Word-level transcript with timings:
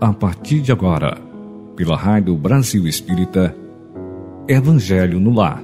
a 0.00 0.14
partir 0.14 0.62
de 0.62 0.72
agora, 0.72 1.18
pela 1.76 1.94
Rádio 1.94 2.34
Brasil 2.34 2.86
Espírita, 2.86 3.54
Evangelho 4.48 5.20
no 5.20 5.30
Lar. 5.30 5.62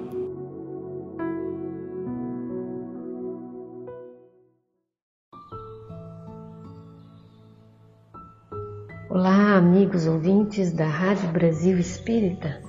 Olá, 9.08 9.56
amigos 9.56 10.06
ouvintes 10.06 10.70
da 10.70 10.86
Rádio 10.86 11.28
Brasil 11.32 11.78
Espírita. 11.78 12.60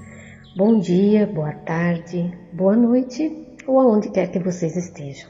Bom 0.56 0.80
dia, 0.80 1.28
boa 1.28 1.52
tarde, 1.52 2.34
boa 2.54 2.78
noite 2.78 3.46
ou 3.68 3.78
aonde 3.78 4.10
quer 4.10 4.32
que 4.32 4.40
vocês 4.40 4.78
estejam. 4.78 5.30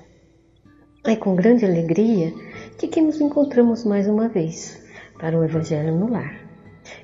É 1.04 1.16
com 1.16 1.36
grande 1.36 1.66
alegria 1.66 2.32
que 2.78 2.86
aqui 2.86 3.02
nos 3.02 3.20
encontramos 3.20 3.84
mais 3.84 4.08
uma 4.08 4.30
vez 4.30 4.86
para 5.20 5.38
o 5.38 5.44
Evangelho 5.44 5.96
no 5.96 6.10
Lar. 6.12 6.36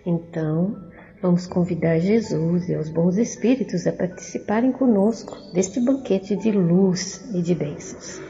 Então, 0.05 0.76
vamos 1.22 1.48
convidar 1.48 1.99
Jesus 1.99 2.70
e 2.70 2.76
os 2.76 2.89
bons 2.89 3.17
espíritos 3.17 3.86
a 3.88 3.91
participarem 3.91 4.72
conosco 4.72 5.38
deste 5.53 5.80
banquete 5.80 6.36
de 6.36 6.52
luz 6.52 7.30
e 7.34 7.41
de 7.41 7.55
bênçãos. 7.55 8.22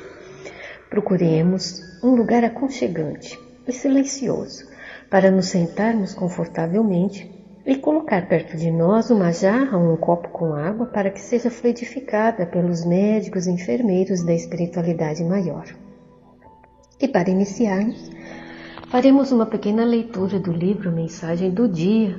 Procuremos 0.90 1.82
um 2.04 2.16
lugar 2.16 2.44
aconchegante 2.44 3.40
e 3.68 3.72
silencioso 3.72 4.68
para 5.10 5.32
nos 5.32 5.48
sentarmos 5.48 6.14
confortavelmente 6.14 7.32
e 7.66 7.76
colocar 7.78 8.28
perto 8.28 8.58
de 8.58 8.70
nós 8.70 9.10
uma 9.10 9.32
jarra 9.32 9.78
ou 9.78 9.94
um 9.94 9.98
copo 9.98 10.30
com 10.30 10.54
água 10.54 10.88
para 10.88 11.10
que 11.10 11.22
seja 11.22 11.50
fluidificada 11.50 12.46
pelos 12.46 12.86
médicos 12.86 13.48
e 13.48 13.52
enfermeiros 13.52 14.24
da 14.26 14.34
espiritualidade 14.34 15.24
maior. 15.24 15.66
E 17.00 17.08
para 17.08 17.30
iniciarmos, 17.30 18.12
faremos 18.94 19.32
uma 19.32 19.48
pequena 19.48 19.84
leitura 19.84 20.40
do 20.40 20.52
livro 20.52 20.92
Mensagem 20.92 21.50
do 21.50 21.68
Dia, 21.68 22.16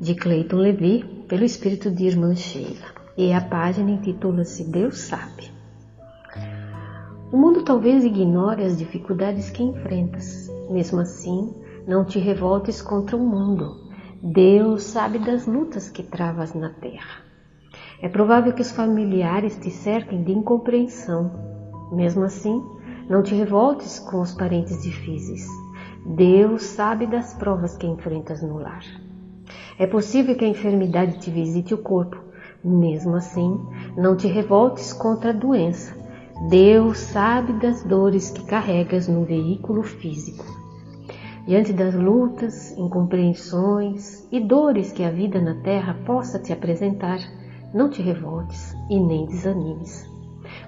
de 0.00 0.12
Cleiton 0.12 0.56
Levi, 0.56 1.04
pelo 1.28 1.44
espírito 1.44 1.88
de 1.88 2.04
Irmã 2.04 2.34
Sheila. 2.34 2.84
E 3.16 3.32
a 3.32 3.40
página 3.40 3.92
intitula-se 3.92 4.64
Deus 4.64 5.02
Sabe. 5.02 5.52
O 7.30 7.36
mundo 7.36 7.62
talvez 7.62 8.02
ignore 8.02 8.64
as 8.64 8.76
dificuldades 8.76 9.50
que 9.50 9.62
enfrentas. 9.62 10.50
Mesmo 10.68 10.98
assim, 10.98 11.54
não 11.86 12.04
te 12.04 12.18
revoltes 12.18 12.82
contra 12.82 13.16
o 13.16 13.20
mundo 13.20 13.88
Deus 14.20 14.82
sabe 14.82 15.20
das 15.20 15.46
lutas 15.46 15.88
que 15.88 16.02
travas 16.02 16.54
na 16.54 16.70
terra. 16.70 17.22
É 18.02 18.08
provável 18.08 18.52
que 18.52 18.62
os 18.62 18.72
familiares 18.72 19.56
te 19.56 19.70
cerquem 19.70 20.24
de 20.24 20.32
incompreensão. 20.32 21.30
Mesmo 21.92 22.24
assim, 22.24 22.60
não 23.08 23.22
te 23.22 23.32
revoltes 23.32 24.00
com 24.00 24.20
os 24.20 24.32
parentes 24.32 24.82
difíceis. 24.82 25.46
Deus 26.04 26.62
sabe 26.62 27.06
das 27.06 27.34
provas 27.34 27.76
que 27.76 27.86
enfrentas 27.86 28.42
no 28.42 28.56
lar. 28.58 28.82
É 29.78 29.86
possível 29.86 30.34
que 30.34 30.44
a 30.44 30.48
enfermidade 30.48 31.18
te 31.18 31.30
visite 31.30 31.74
o 31.74 31.78
corpo. 31.78 32.18
Mesmo 32.64 33.16
assim, 33.16 33.60
não 33.96 34.16
te 34.16 34.26
revoltes 34.26 34.94
contra 34.94 35.30
a 35.30 35.34
doença. 35.34 35.94
Deus 36.48 36.98
sabe 36.98 37.52
das 37.52 37.82
dores 37.82 38.30
que 38.30 38.44
carregas 38.46 39.08
no 39.08 39.24
veículo 39.24 39.82
físico. 39.82 40.44
Diante 41.46 41.72
das 41.72 41.94
lutas, 41.94 42.72
incompreensões 42.78 44.26
e 44.32 44.40
dores 44.40 44.92
que 44.92 45.04
a 45.04 45.10
vida 45.10 45.38
na 45.40 45.56
terra 45.56 45.94
possa 46.06 46.38
te 46.38 46.50
apresentar, 46.50 47.18
não 47.74 47.90
te 47.90 48.00
revoltes 48.00 48.74
e 48.88 48.98
nem 48.98 49.26
desanimes. 49.26 50.08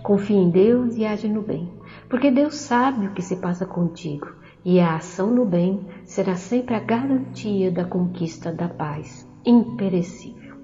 Confie 0.02 0.36
em 0.36 0.50
Deus 0.50 0.96
e 0.96 1.06
age 1.06 1.26
no 1.26 1.40
bem, 1.40 1.72
porque 2.08 2.30
Deus 2.30 2.56
sabe 2.56 3.06
o 3.06 3.12
que 3.12 3.22
se 3.22 3.36
passa 3.36 3.64
contigo 3.64 4.41
e 4.64 4.80
a 4.80 4.96
ação 4.96 5.30
no 5.30 5.44
bem 5.44 5.86
será 6.04 6.36
sempre 6.36 6.74
a 6.74 6.80
garantia 6.80 7.70
da 7.70 7.84
conquista 7.84 8.52
da 8.52 8.68
paz 8.68 9.28
imperecível. 9.44 10.56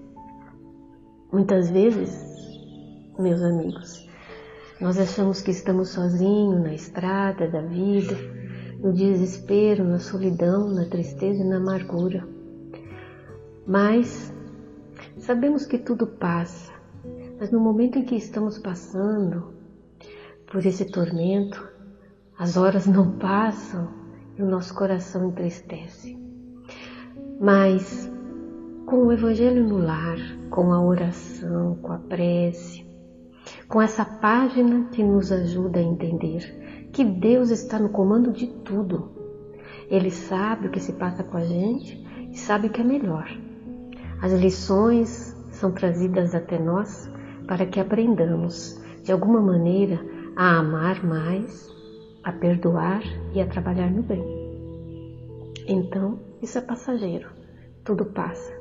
Muitas 1.32 1.70
vezes, 1.70 2.24
meus 3.18 3.42
amigos, 3.42 4.08
nós 4.80 4.98
achamos 4.98 5.40
que 5.40 5.50
estamos 5.50 5.90
sozinhos 5.90 6.62
na 6.62 6.72
estrada 6.72 7.48
da 7.48 7.60
vida 7.60 8.16
no 8.80 8.92
desespero, 8.92 9.84
na 9.84 9.98
solidão, 9.98 10.68
na 10.68 10.84
tristeza 10.84 11.42
e 11.42 11.46
na 11.46 11.56
amargura. 11.56 12.26
Mas 13.66 14.32
sabemos 15.18 15.66
que 15.66 15.78
tudo 15.78 16.06
passa, 16.06 16.72
mas 17.38 17.50
no 17.50 17.60
momento 17.60 17.98
em 17.98 18.04
que 18.04 18.14
estamos 18.14 18.58
passando 18.58 19.52
por 20.46 20.64
esse 20.64 20.84
tormento, 20.86 21.68
as 22.38 22.56
horas 22.56 22.86
não 22.86 23.18
passam 23.18 23.88
e 24.36 24.42
o 24.42 24.46
nosso 24.46 24.72
coração 24.72 25.28
entristece. 25.28 26.16
Mas 27.40 28.10
com 28.86 29.06
o 29.06 29.12
Evangelho 29.12 29.66
no 29.66 29.78
lar, 29.78 30.18
com 30.48 30.72
a 30.72 30.80
oração, 30.80 31.76
com 31.82 31.92
a 31.92 31.98
prece, 31.98 32.86
com 33.66 33.82
essa 33.82 34.04
página 34.04 34.86
que 34.92 35.02
nos 35.02 35.32
ajuda 35.32 35.80
a 35.80 35.82
entender 35.82 36.88
que 36.92 37.04
Deus 37.04 37.50
está 37.50 37.78
no 37.78 37.88
comando 37.88 38.32
de 38.32 38.46
tudo. 38.46 39.10
Ele 39.90 40.10
sabe 40.10 40.68
o 40.68 40.70
que 40.70 40.80
se 40.80 40.92
passa 40.92 41.24
com 41.24 41.36
a 41.36 41.44
gente 41.44 42.02
e 42.30 42.38
sabe 42.38 42.68
o 42.68 42.70
que 42.70 42.80
é 42.80 42.84
melhor. 42.84 43.28
As 44.22 44.32
lições 44.32 45.36
são 45.50 45.72
trazidas 45.72 46.34
até 46.34 46.58
nós 46.58 47.10
para 47.46 47.66
que 47.66 47.80
aprendamos, 47.80 48.80
de 49.02 49.10
alguma 49.10 49.40
maneira, 49.40 50.00
a 50.36 50.58
amar 50.58 51.04
mais, 51.04 51.77
a 52.28 52.32
perdoar 52.32 53.02
e 53.32 53.40
a 53.40 53.46
trabalhar 53.46 53.90
no 53.90 54.02
bem. 54.02 54.22
Então, 55.66 56.18
isso 56.42 56.58
é 56.58 56.60
passageiro, 56.60 57.30
tudo 57.82 58.04
passa. 58.04 58.52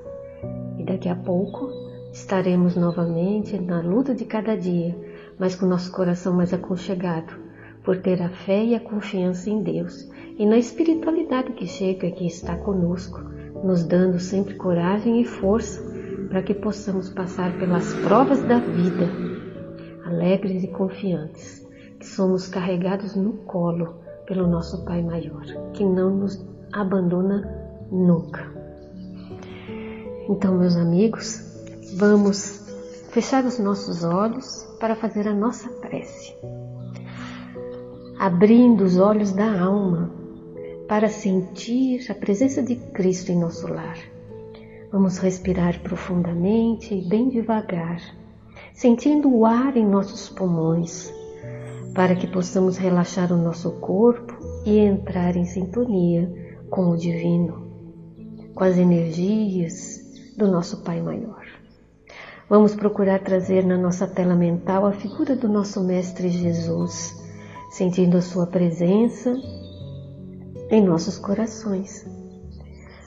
E 0.77 0.83
daqui 0.83 1.09
a 1.09 1.15
pouco 1.15 1.69
estaremos 2.13 2.77
novamente 2.77 3.59
na 3.59 3.81
luta 3.81 4.15
de 4.15 4.23
cada 4.23 4.55
dia, 4.55 4.95
mas 5.37 5.53
com 5.53 5.65
nosso 5.65 5.91
coração 5.91 6.33
mais 6.33 6.53
aconchegado, 6.53 7.33
por 7.83 7.97
ter 7.97 8.21
a 8.21 8.29
fé 8.29 8.63
e 8.63 8.73
a 8.73 8.79
confiança 8.79 9.49
em 9.49 9.61
Deus 9.61 10.09
e 10.37 10.45
na 10.45 10.57
espiritualidade 10.57 11.51
que 11.51 11.67
chega 11.67 12.09
que 12.11 12.25
está 12.25 12.55
conosco, 12.55 13.19
nos 13.63 13.83
dando 13.83 14.17
sempre 14.17 14.55
coragem 14.55 15.19
e 15.19 15.25
força 15.25 15.83
para 16.29 16.41
que 16.41 16.53
possamos 16.53 17.09
passar 17.09 17.57
pelas 17.59 17.93
provas 17.95 18.41
da 18.43 18.59
vida, 18.59 19.09
alegres 20.05 20.63
e 20.63 20.67
confiantes, 20.67 21.66
somos 22.01 22.47
carregados 22.47 23.15
no 23.15 23.33
colo 23.33 23.95
pelo 24.25 24.47
nosso 24.47 24.83
Pai 24.85 25.01
Maior, 25.01 25.45
que 25.73 25.83
não 25.83 26.17
nos 26.17 26.45
abandona 26.73 27.47
nunca. 27.91 28.45
Então, 30.29 30.57
meus 30.57 30.75
amigos, 30.75 31.41
vamos 31.95 32.67
fechar 33.11 33.45
os 33.45 33.57
nossos 33.59 34.03
olhos 34.03 34.63
para 34.79 34.95
fazer 34.95 35.27
a 35.27 35.33
nossa 35.33 35.69
prece 35.69 36.35
abrindo 38.17 38.83
os 38.83 38.97
olhos 38.97 39.31
da 39.31 39.61
alma 39.61 40.11
para 40.87 41.07
sentir 41.07 42.09
a 42.09 42.15
presença 42.15 42.63
de 42.63 42.75
Cristo 42.75 43.31
em 43.31 43.37
nosso 43.37 43.67
lar. 43.67 43.97
Vamos 44.91 45.17
respirar 45.17 45.79
profundamente 45.81 46.95
e 46.95 47.01
bem 47.01 47.29
devagar, 47.29 48.01
sentindo 48.73 49.29
o 49.29 49.45
ar 49.45 49.77
em 49.77 49.85
nossos 49.85 50.29
pulmões, 50.29 51.13
para 51.97 52.15
que 52.15 52.27
possamos 52.27 52.77
relaxar 52.77 53.33
o 53.33 53.35
nosso 53.35 53.71
corpo 53.79 54.37
e 54.63 54.77
entrar 54.77 55.35
em 55.35 55.45
sintonia 55.45 56.31
com 56.69 56.91
o 56.91 56.95
Divino, 56.95 57.71
com 58.53 58.63
as 58.63 58.77
energias 58.77 59.99
do 60.37 60.47
nosso 60.47 60.83
Pai 60.83 61.01
Maior. 61.01 61.43
Vamos 62.47 62.75
procurar 62.75 63.23
trazer 63.23 63.65
na 63.65 63.75
nossa 63.75 64.05
tela 64.05 64.35
mental 64.35 64.85
a 64.85 64.91
figura 64.91 65.35
do 65.35 65.47
nosso 65.49 65.83
Mestre 65.83 66.29
Jesus 66.29 67.15
sentindo 67.71 68.17
a 68.17 68.21
Sua 68.21 68.45
presença 68.45 69.35
em 70.69 70.85
nossos 70.85 71.17
corações. 71.17 72.05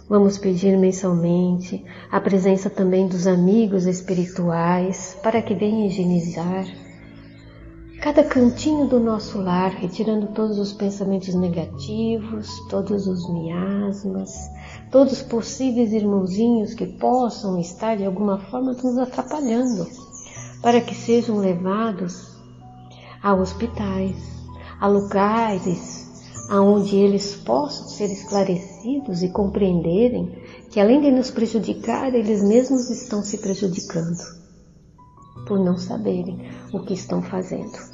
Vamos 0.08 0.36
pedir 0.36 0.76
mensalmente 0.76 1.84
a 2.10 2.20
presença 2.20 2.68
também 2.68 3.06
dos 3.06 3.28
amigos 3.28 3.86
espirituais 3.86 5.16
para 5.22 5.40
que 5.40 5.54
venham 5.54 5.86
higienizar 5.86 6.66
cada 8.00 8.24
cantinho 8.24 8.86
do 8.86 8.98
nosso 8.98 9.38
lar, 9.38 9.72
retirando 9.72 10.28
todos 10.28 10.58
os 10.58 10.72
pensamentos 10.72 11.34
negativos, 11.34 12.48
todos 12.70 13.06
os 13.06 13.30
miasmas, 13.30 14.32
todos 14.90 15.12
os 15.12 15.22
possíveis 15.22 15.92
irmãozinhos 15.92 16.72
que 16.72 16.86
possam 16.86 17.60
estar 17.60 17.98
de 17.98 18.06
alguma 18.06 18.38
forma 18.38 18.72
nos 18.72 18.96
atrapalhando, 18.96 19.86
para 20.62 20.80
que 20.80 20.94
sejam 20.94 21.36
levados 21.36 22.38
a 23.22 23.34
hospitais, 23.34 24.16
a 24.80 24.86
lugares 24.86 26.08
aonde 26.48 26.96
eles 26.96 27.36
possam 27.36 27.86
ser 27.86 28.10
esclarecidos 28.10 29.22
e 29.22 29.28
compreenderem 29.28 30.42
que 30.70 30.80
além 30.80 31.02
de 31.02 31.10
nos 31.10 31.30
prejudicar, 31.30 32.14
eles 32.14 32.42
mesmos 32.42 32.88
estão 32.88 33.22
se 33.22 33.38
prejudicando 33.38 34.40
por 35.46 35.58
não 35.58 35.76
saberem 35.76 36.48
o 36.72 36.80
que 36.84 36.94
estão 36.94 37.20
fazendo. 37.20 37.89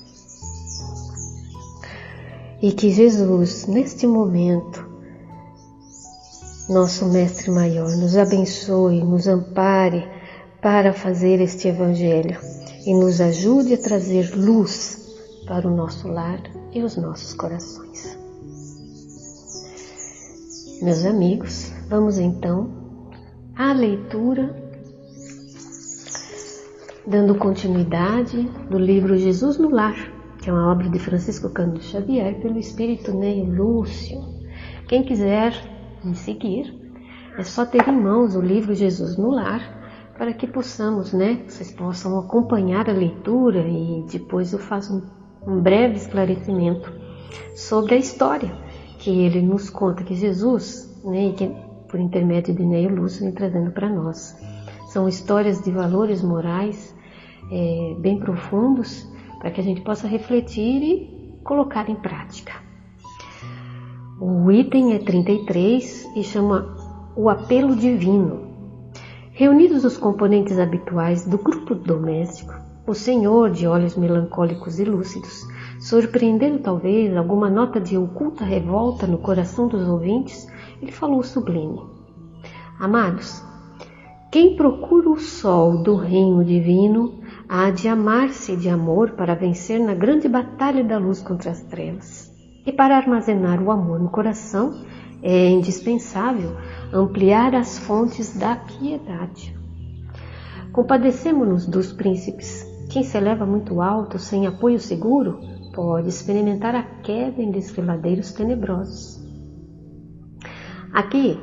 E 2.62 2.73
que 2.73 2.91
Jesus, 2.91 3.67
neste 3.67 4.06
momento, 4.06 4.85
nosso 6.69 7.06
Mestre 7.06 7.50
Maior, 7.50 7.91
nos 7.97 8.17
abençoe, 8.17 9.05
nos 9.05 9.29
ampare 9.29 10.08
para 10.61 10.93
fazer 10.93 11.41
este 11.41 11.69
Evangelho 11.69 12.38
e 12.87 12.94
nos 12.94 13.20
ajude 13.20 13.75
a 13.75 13.79
trazer 13.79 14.35
luz 14.35 15.17
para 15.47 15.69
o 15.69 15.75
nosso 15.75 16.08
lar 16.08 16.43
e 16.73 16.82
os 16.82 16.97
nossos 16.97 17.35
corações. 17.35 18.17
Meus 20.82 21.05
amigos, 21.05 21.73
vamos 21.88 22.19
então 22.19 22.70
à 23.56 23.73
leitura, 23.73 24.55
dando 27.06 27.37
continuidade 27.37 28.43
do 28.70 28.79
livro 28.79 29.17
Jesus 29.17 29.56
no 29.56 29.70
Lar, 29.70 29.97
que 30.46 30.50
é 30.50 30.52
uma 30.52 30.70
obra 30.70 30.88
de 30.88 31.00
Francisco 31.00 31.50
Cândido 31.50 31.82
Xavier, 31.82 32.40
pelo 32.40 32.56
espírito 32.56 33.12
Neio 33.12 33.52
Lúcio. 33.52 34.22
Quem 34.87 35.02
quiser 35.02 35.52
me 36.04 36.14
seguir, 36.14 36.72
é 37.37 37.43
só 37.43 37.66
ter 37.66 37.88
em 37.88 38.00
mãos 38.00 38.37
o 38.37 38.40
livro 38.40 38.72
Jesus 38.72 39.16
no 39.16 39.28
Lar 39.28 40.14
para 40.16 40.32
que 40.32 40.46
possamos, 40.46 41.12
né, 41.12 41.43
vocês 41.48 41.72
possam 41.72 42.16
acompanhar 42.20 42.88
a 42.88 42.93
leitura 42.93 43.58
e 43.66 44.04
depois 44.08 44.52
eu 44.52 44.60
faço 44.60 45.10
um, 45.44 45.54
um 45.54 45.60
breve 45.60 45.96
esclarecimento 45.96 46.93
sobre 47.56 47.96
a 47.96 47.98
história 47.98 48.56
que 49.00 49.10
ele 49.10 49.43
nos 49.43 49.69
conta 49.69 50.04
que 50.04 50.14
Jesus, 50.14 50.96
né, 51.04 51.32
que 51.32 51.50
por 51.88 51.98
intermédio 51.98 52.54
de 52.54 52.64
Neio 52.64 52.94
Lúcio 52.94 53.25
vem 53.25 53.32
trazendo 53.32 53.72
para 53.72 53.88
nós. 53.88 54.37
São 54.93 55.08
histórias 55.08 55.60
de 55.64 55.72
valores 55.72 56.22
morais 56.22 56.94
é, 57.50 57.96
bem 57.98 58.20
profundos 58.20 59.16
para 59.38 59.50
que 59.50 59.61
a 59.61 59.65
gente 59.65 59.81
possa 59.81 60.06
refletir 60.06 60.83
e 60.83 61.41
colocar 61.43 61.88
em 61.88 61.97
prática. 61.97 62.53
O 64.21 64.50
item 64.50 64.94
é 64.94 64.99
33 64.99 66.17
e 66.17 66.25
chama 66.25 66.75
O 67.15 67.29
Apelo 67.29 67.77
Divino. 67.77 68.47
Reunidos 69.33 69.85
os 69.85 69.99
componentes 69.99 70.59
habituais 70.59 71.27
do 71.27 71.37
grupo 71.37 71.75
doméstico, 71.75 72.55
o 72.87 72.94
senhor, 72.94 73.50
de 73.50 73.67
olhos 73.67 73.97
melancólicos 73.97 74.79
e 74.79 74.85
lúcidos, 74.85 75.47
surpreendendo 75.79 76.61
talvez 76.61 77.15
alguma 77.17 77.50
nota 77.50 77.81
de 77.81 77.99
oculta 77.99 78.44
revolta 78.44 79.06
no 79.06 79.19
coração 79.19 79.69
dos 79.69 79.87
ouvintes, 79.87 80.49
ele 80.81 80.93
falou 80.93 81.23
sublime: 81.23 81.81
Amados, 82.79 83.44
quem 84.31 84.56
procura 84.56 85.11
o 85.11 85.19
sol 85.19 85.82
do 85.82 85.97
reino 85.97 86.44
divino 86.44 87.21
há 87.48 87.70
de 87.70 87.88
amar-se 87.88 88.56
de 88.56 88.69
amor 88.69 89.12
para 89.12 89.34
vencer 89.34 89.78
na 89.81 89.94
grande 89.94 90.28
batalha 90.28 90.82
da 90.82 90.98
luz 90.98 91.22
contra 91.22 91.50
as 91.50 91.62
trevas. 91.62 92.32
E 92.64 92.72
para 92.72 92.96
armazenar 92.96 93.62
o 93.62 93.70
amor 93.70 94.00
no 94.00 94.10
coração 94.10 94.84
é 95.22 95.48
indispensável 95.48 96.56
ampliar 96.93 97.54
as 97.54 97.78
fontes 97.78 98.37
da 98.37 98.56
piedade. 98.56 99.56
Compadecemos-nos 100.72 101.66
dos 101.66 101.93
príncipes. 101.93 102.66
Quem 102.90 103.02
se 103.02 103.16
eleva 103.16 103.46
muito 103.46 103.81
alto, 103.81 104.19
sem 104.19 104.46
apoio 104.46 104.78
seguro, 104.78 105.38
pode 105.75 106.08
experimentar 106.08 106.75
a 106.75 106.82
queda 106.82 107.40
em 107.40 107.50
desfiladeiros 107.50 108.32
tenebrosos. 108.32 109.25
Aqui, 110.93 111.38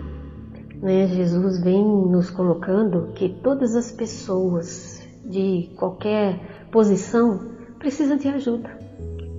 né, 0.81 1.07
Jesus 1.07 1.61
vem 1.61 1.83
nos 1.83 2.29
colocando 2.29 3.13
que 3.13 3.29
todas 3.29 3.75
as 3.75 3.91
pessoas 3.91 4.92
de 5.25 5.69
qualquer 5.77 6.67
posição 6.71 7.51
precisam 7.79 8.17
de 8.17 8.27
ajuda. 8.27 8.69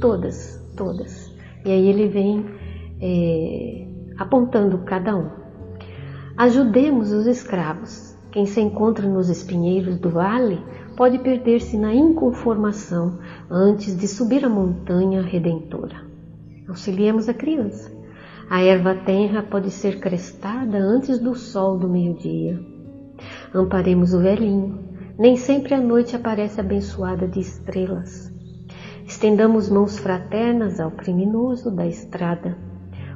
Todas, 0.01 0.63
todas. 0.77 1.35
E 1.65 1.71
aí 1.71 1.89
ele 1.89 2.09
vem 2.09 2.45
é, 3.01 3.87
apontando 4.19 4.79
cada 4.79 5.17
um. 5.17 5.31
Ajudemos 6.37 7.13
os 7.13 7.27
escravos. 7.27 8.15
Quem 8.31 8.47
se 8.47 8.61
encontra 8.61 9.09
nos 9.09 9.29
espinheiros 9.29 9.99
do 9.99 10.11
vale 10.11 10.61
pode 10.97 11.19
perder-se 11.19 11.77
na 11.77 11.95
inconformação 11.95 13.19
antes 13.51 13.97
de 13.97 14.09
subir 14.09 14.45
a 14.45 14.49
montanha 14.49 15.23
redentora. 15.23 15.97
Auxiliemos 16.69 17.29
a 17.29 17.35
criança. 17.35 17.93
A 18.51 18.63
erva 18.63 18.95
tenra 18.95 19.43
pode 19.43 19.71
ser 19.71 20.01
crestada 20.01 20.77
antes 20.77 21.19
do 21.19 21.35
sol 21.35 21.79
do 21.79 21.89
meio-dia. 21.89 22.61
Amparemos 23.55 24.13
o 24.13 24.21
velhinho. 24.21 24.84
Nem 25.19 25.37
sempre 25.37 25.75
a 25.75 25.81
noite 25.81 26.17
aparece 26.17 26.61
abençoada 26.61 27.27
de 27.27 27.41
estrelas. 27.41 28.33
Estendamos 29.07 29.69
mãos 29.69 29.99
fraternas 29.99 30.81
ao 30.81 30.91
criminoso 30.91 31.71
da 31.71 31.87
estrada 31.87 32.57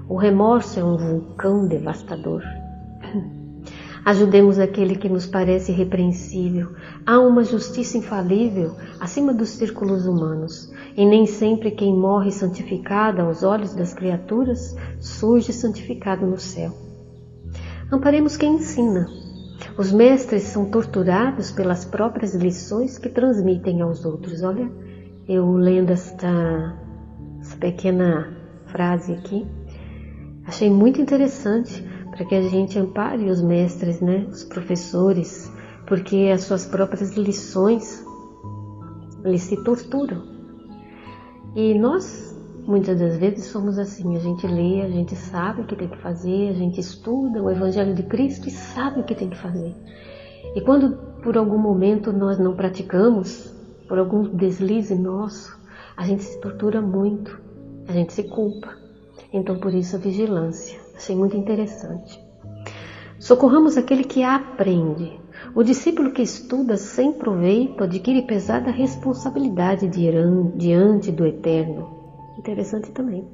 o 0.08 0.16
remorso 0.16 0.80
é 0.80 0.84
um 0.84 0.96
vulcão 0.96 1.68
devastador. 1.68 2.42
Ajudemos 4.06 4.58
aquele 4.58 4.96
que 4.96 5.06
nos 5.06 5.26
parece 5.26 5.70
repreensível. 5.70 6.72
Há 7.04 7.20
uma 7.20 7.44
justiça 7.44 7.98
infalível 7.98 8.74
acima 8.98 9.34
dos 9.34 9.50
círculos 9.50 10.06
humanos, 10.06 10.72
e 10.96 11.04
nem 11.04 11.26
sempre 11.26 11.72
quem 11.72 11.94
morre 11.94 12.32
santificado 12.32 13.20
aos 13.20 13.42
olhos 13.42 13.74
das 13.74 13.92
criaturas 13.92 14.74
surge 14.98 15.52
santificado 15.52 16.26
no 16.26 16.38
céu. 16.38 16.72
Amparemos 17.92 18.34
quem 18.34 18.54
ensina. 18.54 19.27
Os 19.78 19.92
mestres 19.92 20.42
são 20.42 20.70
torturados 20.70 21.52
pelas 21.52 21.84
próprias 21.84 22.34
lições 22.34 22.98
que 22.98 23.08
transmitem 23.08 23.80
aos 23.80 24.04
outros. 24.04 24.42
Olha, 24.42 24.70
eu 25.28 25.52
lendo 25.52 25.90
esta, 25.90 26.76
pequena 27.60 28.36
frase 28.66 29.12
aqui, 29.12 29.46
Achei 30.48 30.70
muito 30.70 30.98
interessante 30.98 31.84
para 32.10 32.24
que 32.24 32.34
a 32.34 32.40
gente 32.40 32.78
ampare 32.78 33.28
os 33.28 33.42
mestres, 33.42 34.00
né, 34.00 34.26
os 34.30 34.44
professores, 34.44 35.52
porque 35.86 36.30
as 36.32 36.40
suas 36.40 36.64
próprias 36.64 37.14
lições 37.18 38.02
eles 39.22 39.42
se 39.42 39.62
torturam. 39.62 40.22
E 41.54 41.78
nós, 41.78 42.27
muitas 42.68 43.00
das 43.00 43.16
vezes, 43.16 43.46
somos 43.46 43.78
assim: 43.78 44.14
a 44.14 44.20
gente 44.20 44.46
lê, 44.46 44.82
a 44.82 44.88
gente 44.88 45.16
sabe 45.16 45.62
o 45.62 45.64
que 45.64 45.74
tem 45.74 45.88
que 45.88 45.96
fazer, 45.96 46.50
a 46.50 46.52
gente 46.52 46.78
estuda 46.78 47.42
o 47.42 47.50
Evangelho 47.50 47.94
de 47.94 48.02
Cristo 48.02 48.46
e 48.46 48.50
sabe 48.50 49.00
o 49.00 49.04
que 49.04 49.14
tem 49.14 49.30
que 49.30 49.38
fazer. 49.38 49.74
E 50.54 50.60
quando 50.60 50.96
por 51.22 51.36
algum 51.38 51.58
momento 51.58 52.12
nós 52.12 52.38
não 52.38 52.54
praticamos, 52.54 53.52
por 53.88 53.98
algum 53.98 54.22
deslize 54.36 54.94
nosso, 54.94 55.58
a 55.96 56.04
gente 56.04 56.22
se 56.22 56.38
tortura 56.40 56.82
muito, 56.82 57.40
a 57.88 57.92
gente 57.92 58.12
se 58.12 58.24
culpa. 58.24 58.76
Então, 59.32 59.58
por 59.58 59.72
isso 59.74 59.96
a 59.96 59.98
vigilância. 59.98 60.78
Achei 60.94 61.16
muito 61.16 61.36
interessante. 61.36 62.20
Socorramos 63.18 63.76
aquele 63.76 64.04
que 64.04 64.22
aprende. 64.22 65.18
O 65.54 65.62
discípulo 65.62 66.12
que 66.12 66.22
estuda 66.22 66.76
sem 66.76 67.12
proveito 67.12 67.82
adquire 67.82 68.22
pesada 68.22 68.70
responsabilidade 68.70 69.88
diante 70.56 71.10
do 71.10 71.26
Eterno. 71.26 71.97
Interessante 72.38 72.90
também. 72.92 73.26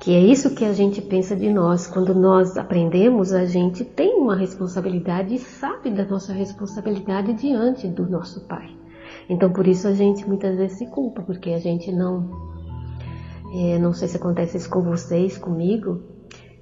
Que 0.00 0.14
é 0.14 0.20
isso 0.20 0.54
que 0.54 0.64
a 0.64 0.72
gente 0.72 1.00
pensa 1.00 1.34
de 1.34 1.50
nós. 1.50 1.86
Quando 1.86 2.14
nós 2.14 2.56
aprendemos, 2.58 3.32
a 3.32 3.46
gente 3.46 3.84
tem 3.84 4.14
uma 4.14 4.36
responsabilidade 4.36 5.34
e 5.34 5.38
sabe 5.38 5.90
da 5.90 6.04
nossa 6.04 6.32
responsabilidade 6.32 7.32
diante 7.32 7.88
do 7.88 8.08
nosso 8.08 8.46
Pai. 8.46 8.68
Então, 9.28 9.50
por 9.52 9.66
isso 9.66 9.88
a 9.88 9.92
gente 9.92 10.28
muitas 10.28 10.56
vezes 10.56 10.78
se 10.78 10.86
culpa, 10.86 11.22
porque 11.22 11.50
a 11.50 11.58
gente 11.58 11.90
não 11.90 12.28
é, 13.54 13.78
não 13.78 13.92
sei 13.92 14.08
se 14.08 14.16
acontece 14.16 14.56
isso 14.56 14.68
com 14.68 14.82
vocês, 14.82 15.38
comigo. 15.38 16.02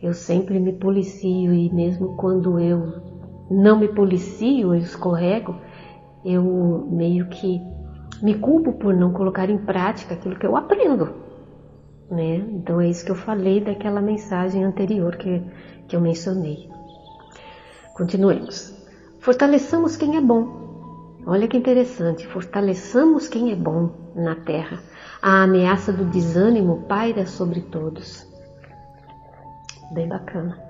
Eu 0.00 0.14
sempre 0.14 0.60
me 0.60 0.72
policio 0.72 1.52
e 1.52 1.72
mesmo 1.72 2.16
quando 2.16 2.58
eu 2.60 3.02
não 3.50 3.78
me 3.78 3.88
policio, 3.88 4.74
eu 4.74 4.80
escorrego, 4.80 5.56
eu 6.24 6.86
meio 6.90 7.28
que 7.28 7.60
me 8.22 8.34
culpo 8.34 8.72
por 8.74 8.94
não 8.94 9.12
colocar 9.12 9.50
em 9.50 9.58
prática 9.58 10.14
aquilo 10.14 10.38
que 10.38 10.46
eu 10.46 10.56
aprendo. 10.56 11.23
Né? 12.10 12.36
Então 12.36 12.80
é 12.80 12.88
isso 12.88 13.04
que 13.04 13.10
eu 13.10 13.16
falei 13.16 13.60
daquela 13.60 14.00
mensagem 14.00 14.64
anterior 14.64 15.16
que, 15.16 15.42
que 15.88 15.96
eu 15.96 16.00
mencionei. 16.00 16.68
Continuemos. 17.94 18.74
Fortaleçamos 19.20 19.96
quem 19.96 20.16
é 20.16 20.20
bom. 20.20 20.62
Olha 21.26 21.48
que 21.48 21.56
interessante, 21.56 22.26
fortaleçamos 22.26 23.28
quem 23.28 23.50
é 23.50 23.56
bom 23.56 23.90
na 24.14 24.34
terra 24.34 24.78
a 25.26 25.44
ameaça 25.44 25.90
do 25.90 26.04
desânimo 26.04 26.82
paira 26.82 27.26
sobre 27.26 27.62
todos. 27.62 28.26
Bem 29.90 30.06
bacana. 30.06 30.62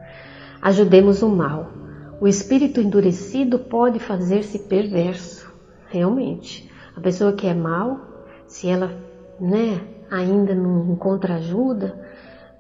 Ajudemos 0.62 1.22
o 1.22 1.28
mal. 1.28 1.72
O 2.20 2.28
espírito 2.28 2.80
endurecido 2.80 3.58
pode 3.58 3.98
fazer-se 3.98 4.60
perverso. 4.60 5.52
Realmente. 5.88 6.70
A 6.94 7.00
pessoa 7.00 7.32
que 7.32 7.48
é 7.48 7.52
mal, 7.52 7.98
se 8.46 8.68
ela 8.68 8.96
né, 9.40 9.80
ainda 10.10 10.54
não 10.54 10.92
encontra 10.92 11.34
ajuda, 11.34 11.98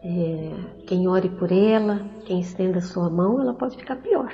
é, 0.02 0.50
quem 0.86 1.08
ore 1.08 1.28
por 1.28 1.50
ela, 1.50 2.00
quem 2.24 2.40
estenda 2.40 2.80
sua 2.80 3.08
mão, 3.08 3.40
ela 3.40 3.54
pode 3.54 3.76
ficar 3.76 3.96
pior. 3.96 4.32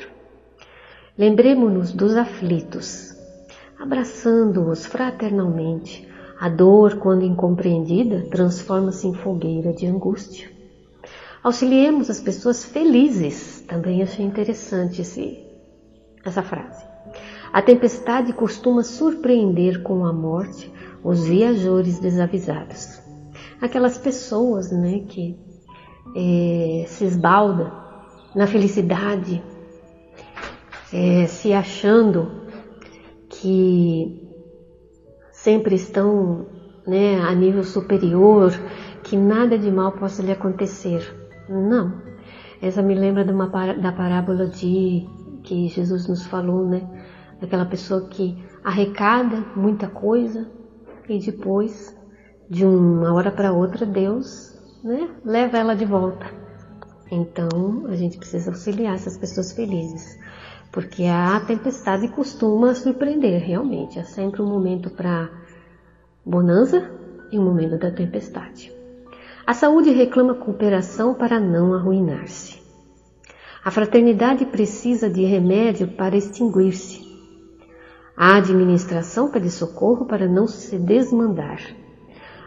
Lembremos-nos 1.16 1.92
dos 1.92 2.16
aflitos, 2.16 3.14
abraçando-os 3.78 4.86
fraternalmente, 4.86 6.08
a 6.40 6.48
dor, 6.48 6.96
quando 6.96 7.22
incompreendida, 7.22 8.26
transforma-se 8.30 9.06
em 9.06 9.14
fogueira 9.14 9.74
de 9.74 9.86
angústia. 9.86 10.50
Auxiliemos 11.42 12.10
as 12.10 12.20
pessoas 12.20 12.64
felizes. 12.64 13.62
Também 13.68 14.02
achei 14.02 14.24
interessante 14.24 15.00
esse, 15.00 15.42
essa 16.24 16.42
frase. 16.42 16.84
A 17.52 17.62
tempestade 17.62 18.32
costuma 18.32 18.82
surpreender 18.82 19.82
com 19.82 20.04
a 20.04 20.12
morte 20.12 20.72
os 21.02 21.26
viajores 21.26 21.98
desavisados. 21.98 22.99
Aquelas 23.60 23.98
pessoas 23.98 24.70
né, 24.72 25.00
que 25.08 25.38
é, 26.16 26.84
se 26.86 27.04
esbalda 27.04 27.72
na 28.34 28.46
felicidade, 28.46 29.42
é, 30.92 31.26
se 31.26 31.52
achando 31.52 32.30
que 33.28 34.28
sempre 35.32 35.74
estão 35.74 36.46
né, 36.86 37.20
a 37.20 37.34
nível 37.34 37.64
superior, 37.64 38.52
que 39.02 39.16
nada 39.16 39.58
de 39.58 39.70
mal 39.70 39.92
possa 39.92 40.22
lhe 40.22 40.32
acontecer. 40.32 41.16
Não. 41.48 42.00
Essa 42.62 42.82
me 42.82 42.94
lembra 42.94 43.24
de 43.24 43.32
uma, 43.32 43.46
da 43.46 43.92
parábola 43.92 44.46
de 44.46 45.06
que 45.42 45.68
Jesus 45.68 46.06
nos 46.06 46.26
falou, 46.26 46.66
né? 46.66 46.82
Daquela 47.40 47.64
pessoa 47.64 48.06
que 48.08 48.36
arrecada 48.62 49.44
muita 49.56 49.88
coisa 49.88 50.46
e 51.08 51.18
depois, 51.18 51.96
de 52.50 52.66
uma 52.66 53.14
hora 53.14 53.30
para 53.30 53.52
outra, 53.52 53.86
Deus 53.86 54.52
né, 54.82 55.08
leva 55.24 55.56
ela 55.56 55.76
de 55.76 55.84
volta. 55.84 56.26
Então, 57.08 57.86
a 57.86 57.94
gente 57.94 58.18
precisa 58.18 58.50
auxiliar 58.50 58.96
essas 58.96 59.16
pessoas 59.16 59.52
felizes, 59.52 60.18
porque 60.72 61.04
a 61.04 61.38
tempestade 61.46 62.08
costuma 62.08 62.74
surpreender, 62.74 63.40
realmente. 63.40 64.00
É 64.00 64.02
sempre 64.02 64.42
um 64.42 64.46
momento 64.46 64.90
para 64.90 65.30
bonança 66.26 66.90
e 67.30 67.38
um 67.38 67.44
momento 67.44 67.78
da 67.78 67.92
tempestade. 67.92 68.72
A 69.46 69.54
saúde 69.54 69.90
reclama 69.90 70.34
cooperação 70.34 71.14
para 71.14 71.38
não 71.38 71.72
arruinar-se. 71.72 72.60
A 73.64 73.70
fraternidade 73.70 74.44
precisa 74.46 75.08
de 75.08 75.24
remédio 75.24 75.88
para 75.88 76.16
extinguir-se. 76.16 77.08
A 78.16 78.36
administração 78.36 79.30
pede 79.30 79.50
socorro 79.50 80.04
para 80.04 80.26
não 80.26 80.48
se 80.48 80.78
desmandar. 80.78 81.60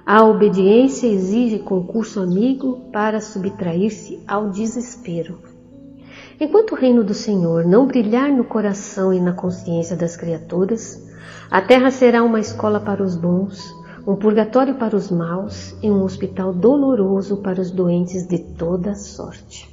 A 0.06 0.26
obediência 0.26 1.08
exige 1.08 1.60
concurso 1.60 2.20
amigo 2.20 2.90
para 2.92 3.22
subtrair-se 3.22 4.22
ao 4.28 4.50
desespero. 4.50 5.40
Enquanto 6.38 6.74
o 6.74 6.76
reino 6.76 7.06
do 7.06 7.14
Senhor 7.14 7.66
não 7.66 7.88
brilhar 7.88 8.30
no 8.30 8.44
coração 8.44 9.14
e 9.14 9.22
na 9.22 9.32
consciência 9.32 9.96
das 9.96 10.18
criaturas, 10.18 11.02
a 11.50 11.62
terra 11.62 11.90
será 11.90 12.22
uma 12.22 12.42
escola 12.42 12.82
para 12.82 13.02
os 13.02 13.16
bons, 13.16 13.74
um 14.06 14.18
purgatório 14.18 14.76
para 14.76 14.94
os 14.94 15.10
maus 15.10 15.74
e 15.82 15.90
um 15.90 16.04
hospital 16.04 16.52
doloroso 16.52 17.38
para 17.38 17.62
os 17.62 17.72
doentes 17.72 18.28
de 18.28 18.40
toda 18.40 18.96
sorte. 18.96 19.72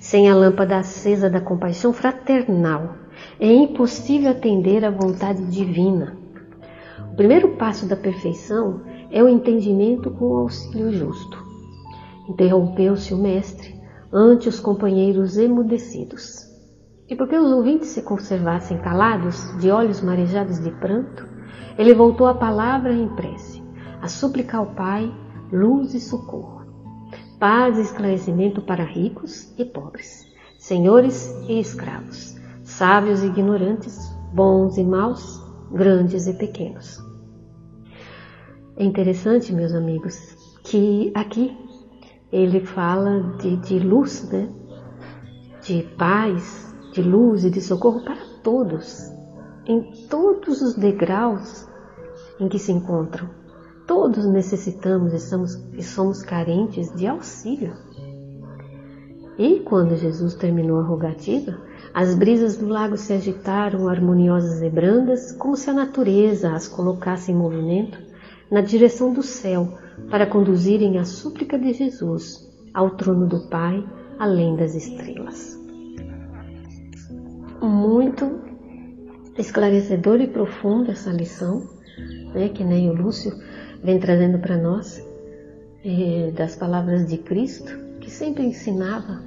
Sem 0.00 0.28
a 0.28 0.34
lâmpada 0.34 0.78
acesa 0.78 1.30
da 1.30 1.40
compaixão 1.40 1.92
fraternal, 1.92 2.96
é 3.38 3.52
impossível 3.52 4.32
atender 4.32 4.84
à 4.84 4.90
vontade 4.90 5.46
divina. 5.46 6.16
O 7.12 7.14
primeiro 7.14 7.50
passo 7.50 7.86
da 7.86 7.94
perfeição 7.94 8.80
é 9.14 9.22
o 9.22 9.28
entendimento 9.28 10.10
com 10.10 10.24
o 10.24 10.36
auxílio 10.38 10.90
justo. 10.90 11.38
Interrompeu-se 12.28 13.14
o 13.14 13.16
mestre 13.16 13.80
ante 14.12 14.48
os 14.48 14.58
companheiros 14.58 15.36
emudecidos. 15.36 16.44
E 17.08 17.14
porque 17.14 17.36
os 17.38 17.52
ouvintes 17.52 17.90
se 17.90 18.02
conservassem 18.02 18.76
calados, 18.78 19.56
de 19.60 19.70
olhos 19.70 20.00
marejados 20.00 20.58
de 20.58 20.72
pranto, 20.72 21.28
ele 21.78 21.94
voltou 21.94 22.26
a 22.26 22.34
palavra 22.34 22.92
em 22.92 23.06
prece, 23.14 23.62
a 24.02 24.08
suplicar 24.08 24.60
ao 24.60 24.74
Pai 24.74 25.08
luz 25.52 25.94
e 25.94 26.00
socorro, 26.00 26.64
paz 27.38 27.78
e 27.78 27.82
esclarecimento 27.82 28.62
para 28.62 28.82
ricos 28.82 29.54
e 29.56 29.64
pobres, 29.64 30.26
senhores 30.58 31.32
e 31.48 31.60
escravos, 31.60 32.34
sábios 32.64 33.22
e 33.22 33.26
ignorantes, 33.26 33.96
bons 34.32 34.76
e 34.76 34.82
maus, 34.82 35.40
grandes 35.70 36.26
e 36.26 36.34
pequenos. 36.34 37.13
É 38.76 38.84
interessante, 38.84 39.52
meus 39.52 39.72
amigos, 39.72 40.18
que 40.64 41.12
aqui 41.14 41.56
ele 42.32 42.58
fala 42.58 43.20
de, 43.38 43.56
de 43.58 43.78
luz, 43.78 44.28
né? 44.28 44.48
de 45.62 45.84
paz, 45.96 46.74
de 46.92 47.00
luz 47.00 47.44
e 47.44 47.50
de 47.50 47.60
socorro 47.60 48.04
para 48.04 48.18
todos, 48.42 49.12
em 49.64 49.92
todos 50.08 50.60
os 50.60 50.74
degraus 50.74 51.68
em 52.40 52.48
que 52.48 52.58
se 52.58 52.72
encontram. 52.72 53.30
Todos 53.86 54.26
necessitamos 54.26 55.12
e 55.12 55.20
somos, 55.20 55.54
e 55.72 55.82
somos 55.82 56.22
carentes 56.22 56.92
de 56.96 57.06
auxílio. 57.06 57.74
E 59.38 59.60
quando 59.60 59.96
Jesus 59.96 60.34
terminou 60.34 60.80
a 60.80 60.84
rogativa, 60.84 61.60
as 61.92 62.12
brisas 62.16 62.56
do 62.56 62.66
lago 62.66 62.96
se 62.96 63.12
agitaram 63.12 63.88
harmoniosas 63.88 64.60
e 64.62 64.68
brandas, 64.68 65.30
como 65.30 65.56
se 65.56 65.70
a 65.70 65.72
natureza 65.72 66.52
as 66.52 66.66
colocasse 66.66 67.30
em 67.30 67.36
movimento 67.36 68.03
na 68.50 68.60
direção 68.60 69.12
do 69.12 69.22
céu 69.22 69.78
para 70.10 70.26
conduzirem 70.26 70.98
a 70.98 71.04
súplica 71.04 71.58
de 71.58 71.72
Jesus 71.72 72.44
ao 72.72 72.90
trono 72.90 73.26
do 73.26 73.48
Pai, 73.48 73.84
além 74.18 74.56
das 74.56 74.74
estrelas. 74.74 75.58
Muito 77.60 78.40
esclarecedora 79.38 80.22
e 80.22 80.28
profunda 80.28 80.92
essa 80.92 81.10
lição, 81.10 81.68
né, 82.34 82.48
que 82.48 82.64
nem 82.64 82.90
o 82.90 82.94
Lúcio 82.94 83.32
vem 83.82 83.98
trazendo 83.98 84.38
para 84.38 84.56
nós, 84.56 85.02
é, 85.84 86.30
das 86.32 86.56
palavras 86.56 87.06
de 87.06 87.18
Cristo, 87.18 87.72
que 88.00 88.10
sempre 88.10 88.44
ensinava 88.44 89.22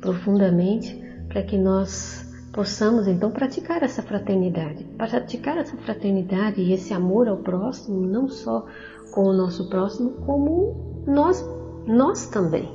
profundamente 0.00 1.02
para 1.28 1.42
que 1.42 1.56
nós 1.56 2.23
possamos 2.54 3.08
então 3.08 3.32
praticar 3.32 3.82
essa 3.82 4.00
fraternidade, 4.00 4.84
praticar 4.96 5.58
essa 5.58 5.76
fraternidade 5.76 6.60
e 6.60 6.72
esse 6.72 6.94
amor 6.94 7.28
ao 7.28 7.38
próximo, 7.38 8.00
não 8.06 8.28
só 8.28 8.64
com 9.12 9.24
o 9.24 9.32
nosso 9.32 9.68
próximo, 9.68 10.12
como 10.24 11.04
nós, 11.06 11.44
nós 11.86 12.28
também, 12.28 12.70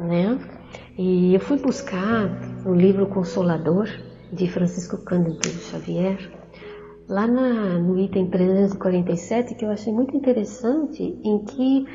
né? 0.00 0.38
E 0.96 1.34
eu 1.34 1.40
fui 1.40 1.58
buscar 1.58 2.28
o 2.66 2.72
livro 2.72 3.06
Consolador 3.06 3.86
de 4.32 4.50
Francisco 4.50 4.96
Cândido 4.98 5.46
Xavier, 5.48 6.18
lá 7.06 7.26
na, 7.26 7.78
no 7.78 7.98
item 7.98 8.28
347, 8.30 9.54
que 9.54 9.64
eu 9.64 9.70
achei 9.70 9.92
muito 9.92 10.16
interessante, 10.16 11.02
em 11.22 11.44
que 11.44 11.86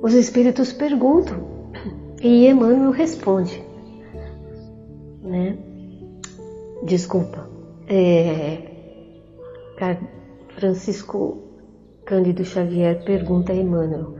os 0.00 0.14
espíritos 0.14 0.72
perguntam 0.72 1.72
e 2.22 2.46
Emmanuel 2.46 2.90
responde 2.90 3.69
né? 5.30 5.56
Desculpa. 6.82 7.48
É, 7.88 8.58
Francisco 10.56 11.38
Cândido 12.04 12.44
Xavier 12.44 13.04
pergunta 13.04 13.52
a 13.52 13.56
Emmanuel: 13.56 14.14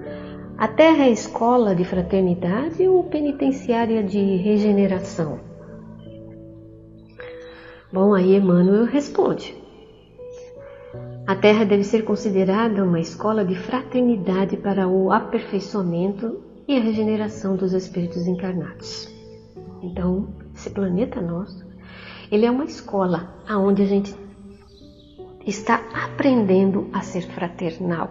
A 0.57 0.69
Terra 0.69 1.05
é 1.05 1.11
escola 1.11 1.75
de 1.75 1.85
fraternidade 1.85 2.87
ou 2.87 3.05
penitenciária 3.05 4.03
de 4.03 4.37
regeneração? 4.37 5.41
Bom, 7.93 8.15
aí 8.15 8.37
Emmanuel 8.37 8.85
responde: 8.85 9.57
A 11.27 11.35
Terra 11.35 11.65
deve 11.65 11.85
ser 11.85 12.05
considerada 12.05 12.85
uma 12.85 13.01
escola 13.01 13.45
de 13.45 13.57
fraternidade 13.57 14.57
para 14.57 14.87
o 14.87 15.11
aperfeiçoamento 15.11 16.41
e 16.69 16.77
a 16.77 16.81
regeneração 16.81 17.57
dos 17.57 17.73
espíritos 17.73 18.27
encarnados. 18.29 19.13
Então, 19.83 20.29
esse 20.61 20.69
planeta 20.69 21.23
nosso, 21.23 21.65
ele 22.31 22.45
é 22.45 22.51
uma 22.51 22.65
escola 22.65 23.35
aonde 23.49 23.83
a 23.83 23.87
gente 23.87 24.15
está 25.47 25.83
aprendendo 26.05 26.89
a 26.93 27.01
ser 27.01 27.23
fraternal. 27.23 28.11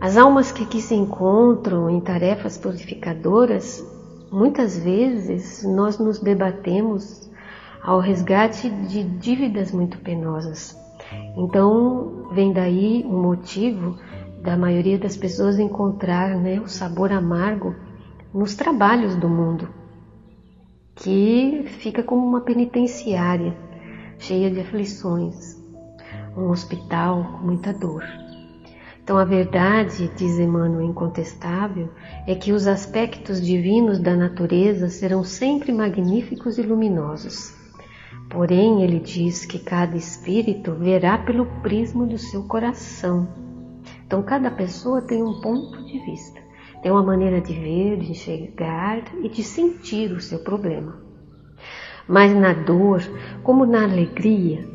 As 0.00 0.16
almas 0.16 0.52
que 0.52 0.62
aqui 0.62 0.80
se 0.80 0.94
encontram 0.94 1.90
em 1.90 2.00
tarefas 2.00 2.56
purificadoras, 2.56 3.84
muitas 4.30 4.78
vezes 4.78 5.64
nós 5.64 5.98
nos 5.98 6.20
debatemos 6.20 7.28
ao 7.82 7.98
resgate 7.98 8.70
de 8.70 9.02
dívidas 9.02 9.72
muito 9.72 9.98
penosas. 9.98 10.78
Então, 11.36 12.28
vem 12.32 12.52
daí 12.52 13.04
o 13.04 13.12
motivo 13.12 13.98
da 14.42 14.56
maioria 14.56 14.98
das 14.98 15.16
pessoas 15.16 15.58
encontrar 15.58 16.36
né, 16.36 16.60
o 16.60 16.68
sabor 16.68 17.10
amargo 17.10 17.74
nos 18.32 18.54
trabalhos 18.54 19.16
do 19.16 19.28
mundo 19.28 19.77
que 20.98 21.64
fica 21.78 22.02
como 22.02 22.26
uma 22.26 22.40
penitenciária, 22.40 23.56
cheia 24.18 24.50
de 24.50 24.60
aflições, 24.60 25.56
um 26.36 26.50
hospital 26.50 27.38
com 27.38 27.46
muita 27.46 27.72
dor. 27.72 28.04
Então, 29.02 29.16
a 29.16 29.24
verdade, 29.24 30.10
diz 30.16 30.38
Emmanuel 30.38 30.82
incontestável, 30.82 31.88
é 32.26 32.34
que 32.34 32.52
os 32.52 32.66
aspectos 32.66 33.40
divinos 33.40 33.98
da 33.98 34.14
natureza 34.14 34.88
serão 34.88 35.22
sempre 35.24 35.72
magníficos 35.72 36.58
e 36.58 36.62
luminosos. 36.62 37.54
Porém, 38.28 38.82
ele 38.82 38.98
diz 38.98 39.46
que 39.46 39.58
cada 39.60 39.96
espírito 39.96 40.74
verá 40.74 41.16
pelo 41.16 41.46
prisma 41.62 42.04
do 42.04 42.18
seu 42.18 42.42
coração. 42.42 43.26
Então, 44.04 44.22
cada 44.22 44.50
pessoa 44.50 45.00
tem 45.00 45.22
um 45.22 45.40
ponto 45.40 45.82
de 45.86 45.98
vista. 46.00 46.37
Tem 46.82 46.92
uma 46.92 47.02
maneira 47.02 47.40
de 47.40 47.52
ver, 47.52 47.98
de 47.98 48.12
enxergar 48.12 49.02
e 49.22 49.28
de 49.28 49.42
sentir 49.42 50.12
o 50.12 50.20
seu 50.20 50.38
problema. 50.38 50.96
Mas 52.06 52.34
na 52.34 52.52
dor, 52.52 53.02
como 53.42 53.66
na 53.66 53.84
alegria, 53.84 54.66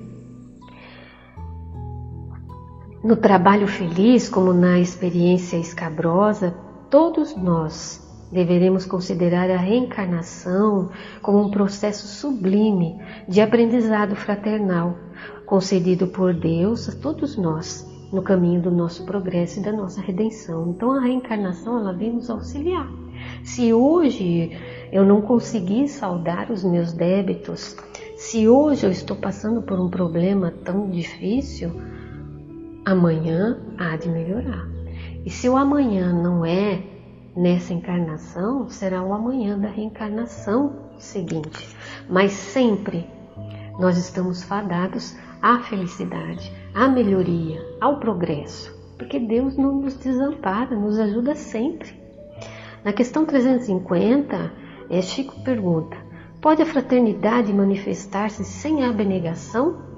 no 3.04 3.16
trabalho 3.16 3.68
feliz, 3.68 4.30
como 4.30 4.54
na 4.54 4.80
experiência 4.80 5.58
escabrosa, 5.58 6.56
todos 6.90 7.36
nós 7.36 8.02
deveremos 8.32 8.86
considerar 8.86 9.50
a 9.50 9.58
reencarnação 9.58 10.90
como 11.22 11.42
um 11.42 11.52
processo 11.52 12.08
sublime 12.08 13.00
de 13.28 13.42
aprendizado 13.42 14.16
fraternal, 14.16 14.98
concedido 15.46 16.08
por 16.08 16.34
Deus 16.34 16.90
a 16.90 16.92
todos 16.94 17.38
nós 17.38 17.93
no 18.14 18.22
caminho 18.22 18.62
do 18.62 18.70
nosso 18.70 19.04
progresso 19.06 19.60
e 19.60 19.64
da 19.64 19.72
nossa 19.72 20.00
redenção. 20.00 20.70
Então 20.70 20.92
a 20.92 21.02
reencarnação 21.02 21.80
ela 21.80 21.92
vem 21.92 22.14
nos 22.14 22.30
auxiliar. 22.30 22.88
Se 23.44 23.74
hoje 23.74 24.52
eu 24.92 25.04
não 25.04 25.22
consegui 25.22 25.88
saldar 25.88 26.52
os 26.52 26.64
meus 26.64 26.94
débitos, 26.94 27.76
se 28.16 28.48
hoje 28.48 28.86
eu 28.86 28.92
estou 28.92 29.18
passando 29.18 29.64
por 29.64 29.80
um 29.80 29.90
problema 29.90 30.54
tão 30.64 30.92
difícil, 30.92 31.72
amanhã 32.86 33.58
há 33.80 33.98
de 33.98 34.08
melhorar. 34.10 34.68
E 35.26 35.30
se 35.32 35.50
o 35.50 35.58
amanhã 35.58 36.14
não 36.14 36.46
é 36.46 36.84
nessa 37.36 37.74
encarnação, 37.74 38.70
será 38.70 39.02
o 39.02 39.12
amanhã 39.12 39.58
da 39.58 39.70
reencarnação 39.70 40.92
seguinte. 41.00 41.76
Mas 42.08 42.32
sempre 42.32 43.08
nós 43.80 43.98
estamos 43.98 44.44
fadados 44.44 45.16
à 45.42 45.60
felicidade, 45.60 46.52
à 46.74 46.88
melhoria, 46.88 47.62
ao 47.80 48.00
progresso, 48.00 48.76
porque 48.98 49.20
Deus 49.20 49.56
não 49.56 49.82
nos 49.82 49.96
desampara, 49.96 50.76
nos 50.76 50.98
ajuda 51.00 51.36
sempre. 51.36 51.94
Na 52.84 52.92
questão 52.92 53.26
350, 53.26 54.52
é, 54.90 55.02
Chico 55.02 55.44
pergunta: 55.44 55.96
pode 56.42 56.62
a 56.62 56.66
fraternidade 56.66 57.54
manifestar-se 57.54 58.44
sem 58.44 58.84
abnegação? 58.84 59.94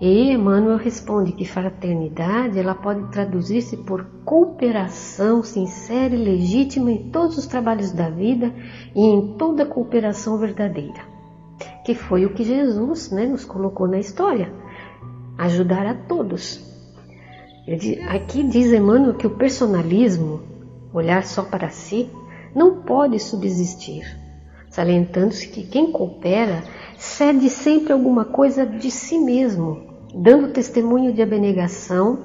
E 0.00 0.30
Emmanuel 0.30 0.76
responde 0.76 1.32
que 1.32 1.44
fraternidade 1.44 2.58
ela 2.58 2.74
pode 2.74 3.10
traduzir-se 3.10 3.76
por 3.78 4.04
cooperação 4.24 5.42
sincera 5.42 6.14
e 6.14 6.24
legítima 6.24 6.92
em 6.92 7.10
todos 7.10 7.36
os 7.36 7.46
trabalhos 7.46 7.90
da 7.90 8.08
vida 8.08 8.54
e 8.94 9.00
em 9.00 9.36
toda 9.36 9.66
cooperação 9.66 10.38
verdadeira 10.38 11.18
que 11.88 11.94
foi 11.94 12.26
o 12.26 12.34
que 12.34 12.44
Jesus 12.44 13.10
né, 13.10 13.24
nos 13.24 13.46
colocou 13.46 13.88
na 13.88 13.98
história 13.98 14.52
ajudar 15.38 15.86
a 15.86 15.94
todos. 15.94 16.60
Aqui 18.08 18.42
diz 18.42 18.72
Emmanuel 18.72 19.14
que 19.14 19.26
o 19.26 19.36
personalismo, 19.36 20.40
olhar 20.92 21.24
só 21.24 21.42
para 21.42 21.68
si, 21.68 22.10
não 22.54 22.82
pode 22.82 23.18
subsistir, 23.20 24.04
salientando-se 24.68 25.48
que 25.48 25.62
quem 25.62 25.92
coopera 25.92 26.64
cede 26.96 27.48
sempre 27.48 27.92
alguma 27.92 28.24
coisa 28.24 28.66
de 28.66 28.90
si 28.90 29.18
mesmo, 29.18 29.82
dando 30.14 30.52
testemunho 30.52 31.12
de 31.12 31.22
abnegação, 31.22 32.18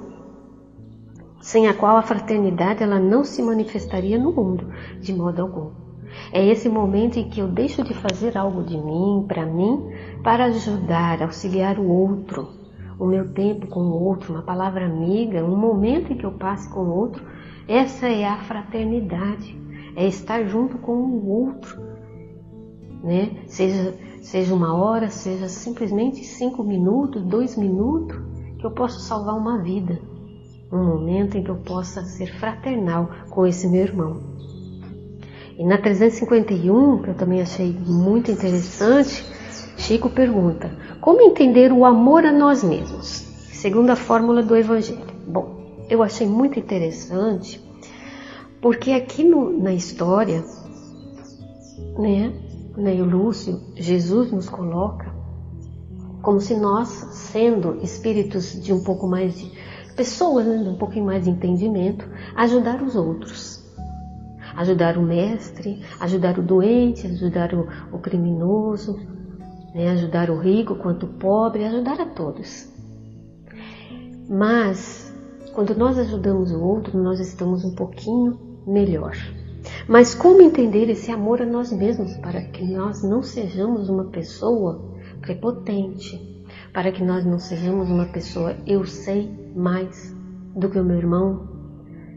sem 1.40 1.68
a 1.68 1.74
qual 1.74 1.96
a 1.96 2.02
fraternidade 2.02 2.82
ela 2.82 2.98
não 2.98 3.22
se 3.22 3.42
manifestaria 3.42 4.18
no 4.18 4.32
mundo 4.32 4.72
de 4.98 5.12
modo 5.12 5.42
algum. 5.42 5.70
É 6.32 6.44
esse 6.44 6.68
momento 6.68 7.18
em 7.18 7.28
que 7.28 7.40
eu 7.40 7.48
deixo 7.48 7.84
de 7.84 7.92
fazer 7.92 8.38
algo 8.38 8.62
de 8.62 8.78
mim, 8.78 9.24
para 9.28 9.44
mim, 9.44 9.90
para 10.22 10.46
ajudar, 10.46 11.22
auxiliar 11.22 11.78
o 11.78 11.86
outro. 11.86 12.63
O 12.98 13.06
meu 13.06 13.32
tempo 13.32 13.66
com 13.66 13.80
o 13.80 14.02
outro, 14.04 14.32
uma 14.32 14.42
palavra 14.42 14.86
amiga, 14.86 15.44
um 15.44 15.56
momento 15.56 16.12
em 16.12 16.16
que 16.16 16.24
eu 16.24 16.32
passe 16.32 16.68
com 16.68 16.80
o 16.80 16.96
outro. 16.96 17.24
Essa 17.66 18.06
é 18.06 18.24
a 18.24 18.38
fraternidade. 18.38 19.58
É 19.96 20.06
estar 20.06 20.44
junto 20.44 20.78
com 20.78 20.92
o 20.92 21.28
outro. 21.28 21.82
Né? 23.02 23.42
Seja, 23.46 23.94
seja 24.22 24.54
uma 24.54 24.74
hora, 24.74 25.10
seja 25.10 25.48
simplesmente 25.48 26.24
cinco 26.24 26.62
minutos, 26.62 27.22
dois 27.22 27.56
minutos, 27.56 28.16
que 28.58 28.64
eu 28.64 28.70
posso 28.70 29.00
salvar 29.00 29.36
uma 29.36 29.58
vida. 29.62 30.00
Um 30.72 30.84
momento 30.84 31.36
em 31.36 31.42
que 31.42 31.50
eu 31.50 31.56
possa 31.56 32.02
ser 32.02 32.26
fraternal 32.38 33.10
com 33.30 33.46
esse 33.46 33.68
meu 33.68 33.82
irmão. 33.82 34.34
E 35.56 35.64
na 35.64 35.78
351, 35.78 37.02
que 37.02 37.10
eu 37.10 37.14
também 37.14 37.40
achei 37.40 37.72
muito 37.72 38.30
interessante, 38.30 39.24
Chico 39.84 40.08
pergunta: 40.08 40.70
Como 40.98 41.20
entender 41.20 41.70
o 41.70 41.84
amor 41.84 42.24
a 42.24 42.32
nós 42.32 42.64
mesmos? 42.64 43.06
Segundo 43.52 43.90
a 43.90 43.96
fórmula 43.96 44.42
do 44.42 44.56
Evangelho. 44.56 45.04
Bom, 45.28 45.84
eu 45.90 46.02
achei 46.02 46.26
muito 46.26 46.58
interessante, 46.58 47.62
porque 48.62 48.92
aqui 48.92 49.22
no, 49.22 49.50
na 49.62 49.74
história, 49.74 50.42
né, 51.98 52.32
Neio 52.78 53.04
Lúcio, 53.04 53.60
Jesus 53.76 54.32
nos 54.32 54.48
coloca 54.48 55.14
como 56.22 56.40
se 56.40 56.56
nós, 56.56 56.88
sendo 56.88 57.78
espíritos 57.82 58.58
de 58.58 58.72
um 58.72 58.82
pouco 58.82 59.06
mais 59.06 59.38
de 59.38 59.52
pessoas, 59.94 60.46
né, 60.46 60.62
de 60.62 60.68
um 60.70 60.78
pouquinho 60.78 61.04
mais 61.04 61.24
de 61.24 61.30
entendimento, 61.30 62.08
ajudar 62.34 62.82
os 62.82 62.96
outros 62.96 63.62
ajudar 64.56 64.96
o 64.96 65.02
mestre, 65.02 65.82
ajudar 65.98 66.38
o 66.38 66.42
doente, 66.42 67.08
ajudar 67.08 67.52
o, 67.52 67.66
o 67.90 67.98
criminoso, 67.98 69.00
né? 69.74 69.90
ajudar 69.90 70.30
o 70.30 70.38
rico 70.38 70.76
quanto 70.76 71.06
o 71.06 71.14
pobre, 71.14 71.64
ajudar 71.64 72.00
a 72.00 72.06
todos. 72.06 72.72
Mas 74.28 75.12
quando 75.52 75.74
nós 75.74 75.98
ajudamos 75.98 76.52
o 76.52 76.60
outro, 76.60 76.96
nós 76.96 77.20
estamos 77.20 77.64
um 77.64 77.74
pouquinho 77.74 78.38
melhor. 78.66 79.16
Mas 79.88 80.14
como 80.14 80.42
entender 80.42 80.88
esse 80.90 81.10
amor 81.10 81.42
a 81.42 81.46
nós 81.46 81.72
mesmos 81.72 82.16
para 82.18 82.42
que 82.42 82.64
nós 82.64 83.02
não 83.02 83.22
sejamos 83.22 83.88
uma 83.88 84.04
pessoa 84.04 84.92
prepotente, 85.20 86.44
para 86.72 86.92
que 86.92 87.02
nós 87.02 87.24
não 87.24 87.38
sejamos 87.38 87.88
uma 87.88 88.06
pessoa 88.06 88.56
eu 88.66 88.84
sei 88.84 89.30
mais 89.54 90.14
do 90.54 90.68
que 90.68 90.78
o 90.78 90.84
meu 90.84 90.96
irmão, 90.96 91.48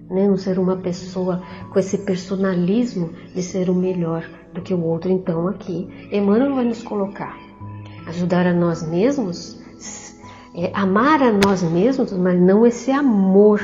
né? 0.10 0.28
não 0.28 0.38
ser 0.38 0.60
uma 0.60 0.78
pessoa 0.78 1.42
com 1.72 1.80
esse 1.80 2.00
personalismo 2.00 3.12
de 3.34 3.42
ser 3.42 3.70
o 3.70 3.76
melhor 3.76 4.28
do 4.54 4.62
que 4.62 4.74
o 4.74 4.84
outro. 4.84 5.12
Então, 5.12 5.48
aqui, 5.48 5.88
Emmanuel 6.12 6.56
vai 6.56 6.66
nos 6.66 6.84
colocar, 6.84 7.38
ajudar 8.08 8.48
a 8.48 8.54
nós 8.54 8.88
mesmos, 8.88 9.60
é, 10.56 10.72
amar 10.74 11.22
a 11.22 11.32
nós 11.32 11.62
mesmos, 11.64 12.12
mas 12.14 12.40
não 12.40 12.66
esse 12.66 12.92
amor 12.92 13.62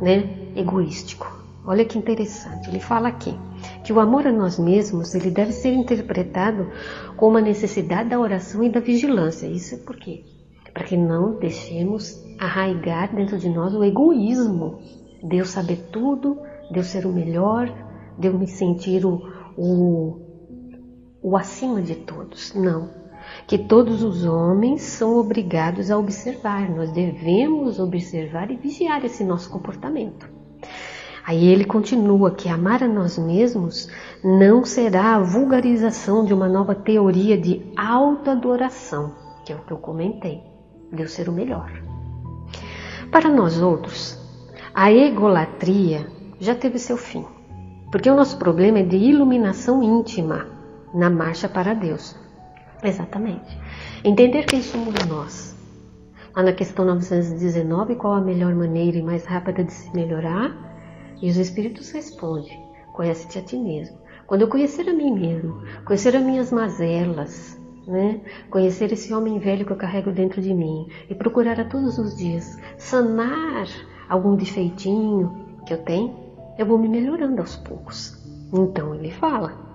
né, 0.00 0.50
egoístico. 0.54 1.34
Olha 1.66 1.84
que 1.84 1.98
interessante, 1.98 2.68
ele 2.68 2.78
fala 2.78 3.08
aqui 3.08 3.36
que 3.82 3.92
o 3.92 3.98
amor 3.98 4.26
a 4.26 4.32
nós 4.32 4.58
mesmos 4.58 5.14
ele 5.14 5.30
deve 5.30 5.52
ser 5.52 5.72
interpretado 5.72 6.70
como 7.16 7.38
a 7.38 7.40
necessidade 7.40 8.10
da 8.10 8.20
oração 8.20 8.62
e 8.62 8.70
da 8.70 8.78
vigilância. 8.78 9.46
Isso 9.46 9.74
é 9.74 9.78
por 9.78 9.96
quê? 9.96 10.24
Para 10.72 10.84
que 10.84 10.96
não 10.96 11.38
deixemos 11.38 12.22
arraigar 12.38 13.12
dentro 13.14 13.38
de 13.38 13.48
nós 13.48 13.74
o 13.74 13.82
egoísmo, 13.82 14.78
Deus 15.22 15.48
saber 15.48 15.88
tudo, 15.90 16.38
Deus 16.70 16.86
ser 16.86 17.06
o 17.06 17.12
melhor, 17.12 17.72
Deus 18.18 18.38
me 18.38 18.46
sentir 18.46 19.04
o, 19.04 19.22
o, 19.56 20.20
o 21.22 21.36
acima 21.36 21.82
de 21.82 21.96
todos. 21.96 22.54
Não. 22.54 23.05
Que 23.46 23.56
todos 23.56 24.02
os 24.02 24.24
homens 24.24 24.82
são 24.82 25.16
obrigados 25.18 25.90
a 25.90 25.98
observar, 25.98 26.68
nós 26.68 26.90
devemos 26.90 27.78
observar 27.78 28.50
e 28.50 28.56
vigiar 28.56 29.04
esse 29.04 29.22
nosso 29.22 29.48
comportamento. 29.50 30.28
Aí 31.26 31.46
ele 31.46 31.64
continua 31.64 32.30
que 32.30 32.48
amar 32.48 32.82
a 32.82 32.88
nós 32.88 33.18
mesmos 33.18 33.88
não 34.22 34.64
será 34.64 35.16
a 35.16 35.20
vulgarização 35.20 36.24
de 36.24 36.32
uma 36.32 36.48
nova 36.48 36.74
teoria 36.74 37.36
de 37.36 37.62
autoadoração, 37.76 39.12
que 39.44 39.52
é 39.52 39.56
o 39.56 39.60
que 39.60 39.72
eu 39.72 39.78
comentei, 39.78 40.42
Deus 40.92 41.10
ser 41.12 41.28
o 41.28 41.32
melhor. 41.32 41.70
Para 43.10 43.28
nós 43.28 43.60
outros, 43.60 44.18
a 44.74 44.92
egolatria 44.92 46.06
já 46.38 46.54
teve 46.54 46.78
seu 46.78 46.96
fim, 46.96 47.24
porque 47.90 48.10
o 48.10 48.16
nosso 48.16 48.38
problema 48.38 48.78
é 48.80 48.82
de 48.82 48.96
iluminação 48.96 49.82
íntima 49.82 50.46
na 50.94 51.10
marcha 51.10 51.48
para 51.48 51.74
Deus. 51.74 52.14
Exatamente. 52.82 53.58
Entender 54.04 54.44
quem 54.44 54.62
somos 54.62 54.94
nós. 55.06 55.56
Lá 56.36 56.42
na 56.42 56.52
questão 56.52 56.84
919, 56.84 57.96
qual 57.96 58.14
a 58.14 58.20
melhor 58.20 58.54
maneira 58.54 58.98
e 58.98 59.02
mais 59.02 59.24
rápida 59.24 59.64
de 59.64 59.72
se 59.72 59.94
melhorar? 59.94 60.54
E 61.22 61.30
os 61.30 61.36
Espíritos 61.38 61.90
respondem: 61.90 62.60
conhece-te 62.92 63.38
a 63.38 63.42
ti 63.42 63.56
mesmo. 63.56 63.96
Quando 64.26 64.42
eu 64.42 64.48
conhecer 64.48 64.88
a 64.88 64.92
mim 64.92 65.12
mesmo, 65.14 65.62
conhecer 65.84 66.14
as 66.14 66.22
minhas 66.22 66.52
mazelas, 66.52 67.58
né? 67.86 68.20
conhecer 68.50 68.92
esse 68.92 69.14
homem 69.14 69.38
velho 69.38 69.64
que 69.64 69.72
eu 69.72 69.76
carrego 69.76 70.10
dentro 70.10 70.42
de 70.42 70.52
mim 70.52 70.88
e 71.08 71.14
procurar 71.14 71.60
a 71.60 71.64
todos 71.64 71.96
os 71.98 72.16
dias 72.16 72.58
sanar 72.76 73.68
algum 74.08 74.34
defeitinho 74.34 75.46
que 75.64 75.72
eu 75.72 75.78
tenho, 75.78 76.14
eu 76.58 76.66
vou 76.66 76.78
me 76.78 76.88
melhorando 76.88 77.40
aos 77.40 77.56
poucos. 77.56 78.16
Então 78.52 78.94
ele 78.94 79.10
fala: 79.10 79.65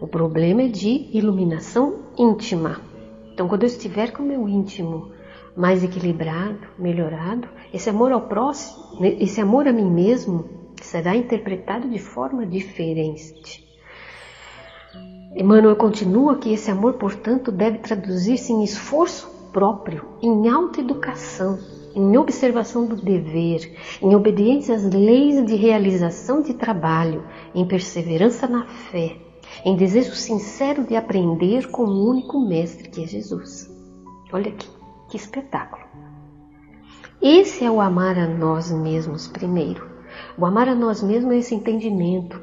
o 0.00 0.06
problema 0.06 0.62
é 0.62 0.68
de 0.68 1.10
iluminação 1.12 2.00
íntima. 2.16 2.80
Então, 3.32 3.46
quando 3.46 3.64
eu 3.64 3.66
estiver 3.66 4.12
com 4.12 4.22
o 4.22 4.26
meu 4.26 4.48
íntimo 4.48 5.12
mais 5.54 5.84
equilibrado, 5.84 6.58
melhorado, 6.78 7.48
esse 7.72 7.90
amor 7.90 8.10
ao 8.10 8.22
próximo, 8.22 8.98
esse 9.02 9.40
amor 9.40 9.68
a 9.68 9.72
mim 9.72 9.90
mesmo, 9.90 10.48
será 10.80 11.14
interpretado 11.14 11.88
de 11.88 11.98
forma 11.98 12.46
diferente. 12.46 13.68
Emmanuel 15.36 15.76
continua 15.76 16.38
que 16.38 16.52
esse 16.52 16.70
amor, 16.70 16.94
portanto, 16.94 17.52
deve 17.52 17.78
traduzir-se 17.78 18.52
em 18.52 18.64
esforço 18.64 19.28
próprio, 19.52 20.04
em 20.22 20.48
autoeducação, 20.48 21.58
em 21.94 22.16
observação 22.16 22.86
do 22.86 22.96
dever, 22.96 23.76
em 24.00 24.14
obediência 24.14 24.74
às 24.74 24.84
leis 24.84 25.44
de 25.44 25.56
realização 25.56 26.40
de 26.40 26.54
trabalho, 26.54 27.24
em 27.54 27.66
perseverança 27.66 28.46
na 28.46 28.64
fé, 28.66 29.16
em 29.64 29.76
desejo 29.76 30.14
sincero 30.14 30.84
de 30.84 30.96
aprender 30.96 31.70
com 31.70 31.84
o 31.84 32.10
único 32.10 32.40
mestre 32.40 32.88
que 32.88 33.04
é 33.04 33.06
Jesus. 33.06 33.70
Olha 34.32 34.50
aqui, 34.50 34.68
que 35.08 35.16
espetáculo. 35.16 35.84
Esse 37.20 37.64
é 37.64 37.70
o 37.70 37.80
amar 37.80 38.18
a 38.18 38.26
nós 38.26 38.70
mesmos 38.70 39.26
primeiro. 39.26 39.90
O 40.38 40.46
amar 40.46 40.68
a 40.68 40.74
nós 40.74 41.02
mesmos 41.02 41.34
é 41.34 41.38
esse 41.38 41.54
entendimento 41.54 42.40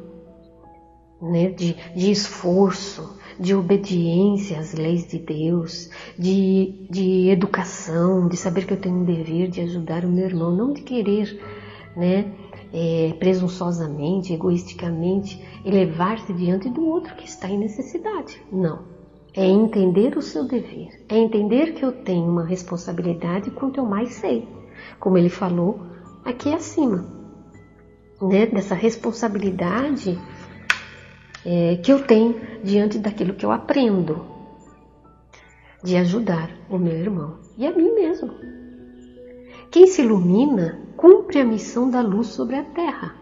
né, 1.21 1.49
de, 1.49 1.75
de 1.95 2.11
esforço, 2.11 3.17
de 3.39 3.55
obediência 3.55 4.59
às 4.59 4.73
leis 4.73 5.07
de 5.07 5.19
Deus, 5.19 5.89
de, 6.17 6.87
de 6.89 7.29
educação, 7.29 8.27
de 8.27 8.37
saber 8.37 8.65
que 8.65 8.73
eu 8.73 8.79
tenho 8.79 8.95
um 8.95 9.03
dever 9.03 9.49
de 9.49 9.61
ajudar 9.61 10.05
o 10.05 10.09
meu 10.09 10.25
irmão, 10.25 10.55
não 10.55 10.73
de 10.73 10.81
querer, 10.81 11.39
né, 11.95 12.31
é, 12.73 13.13
presunçosamente, 13.19 14.33
egoisticamente, 14.33 15.41
elevar-se 15.65 16.33
diante 16.33 16.69
do 16.69 16.85
outro 16.85 17.15
que 17.15 17.25
está 17.25 17.49
em 17.49 17.57
necessidade. 17.57 18.41
Não. 18.51 18.97
É 19.33 19.45
entender 19.45 20.17
o 20.17 20.21
seu 20.21 20.45
dever, 20.45 20.89
é 21.07 21.17
entender 21.17 21.73
que 21.73 21.85
eu 21.85 21.91
tenho 21.91 22.27
uma 22.27 22.43
responsabilidade 22.43 23.51
quanto 23.51 23.79
eu 23.79 23.85
mais 23.85 24.13
sei, 24.13 24.47
como 24.99 25.17
ele 25.17 25.29
falou 25.29 25.79
aqui 26.25 26.51
acima, 26.51 27.05
né, 28.19 28.47
dessa 28.47 28.73
responsabilidade 28.73 30.19
é, 31.45 31.75
que 31.77 31.93
eu 31.93 32.03
tenho 32.03 32.35
diante 32.63 32.97
daquilo 32.97 33.35
que 33.35 33.45
eu 33.45 33.51
aprendo, 33.51 34.25
de 35.83 35.95
ajudar 35.95 36.49
o 36.67 36.79
meu 36.79 36.93
irmão 36.93 37.37
e 37.57 37.67
a 37.67 37.71
mim 37.71 37.93
mesmo. 37.93 38.31
Quem 39.69 39.85
se 39.85 40.01
ilumina 40.01 40.86
cumpre 40.97 41.39
a 41.39 41.45
missão 41.45 41.89
da 41.89 42.01
luz 42.01 42.27
sobre 42.27 42.55
a 42.55 42.63
terra. 42.63 43.15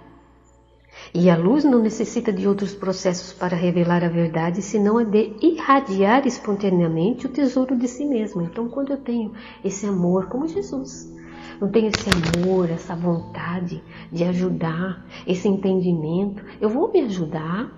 E 1.14 1.30
a 1.30 1.36
luz 1.36 1.64
não 1.66 1.82
necessita 1.82 2.32
de 2.32 2.48
outros 2.48 2.74
processos 2.74 3.34
para 3.34 3.56
revelar 3.56 4.04
a 4.04 4.10
verdade, 4.10 4.62
senão 4.62 4.98
a 4.98 5.04
de 5.04 5.36
irradiar 5.42 6.26
espontaneamente 6.26 7.26
o 7.26 7.30
tesouro 7.30 7.76
de 7.76 7.88
si 7.88 8.06
mesmo. 8.06 8.42
Então, 8.42 8.70
quando 8.70 8.92
eu 8.92 8.98
tenho 8.98 9.34
esse 9.64 9.86
amor, 9.86 10.28
como 10.28 10.48
Jesus, 10.48 11.14
não 11.60 11.70
tenho 11.70 11.90
esse 11.90 12.10
amor, 12.10 12.70
essa 12.70 12.96
vontade 12.96 13.84
de 14.12 14.24
ajudar, 14.24 15.06
esse 15.28 15.48
entendimento, 15.48 16.44
eu 16.62 16.70
vou 16.70 16.92
me 16.92 17.02
ajudar 17.02 17.72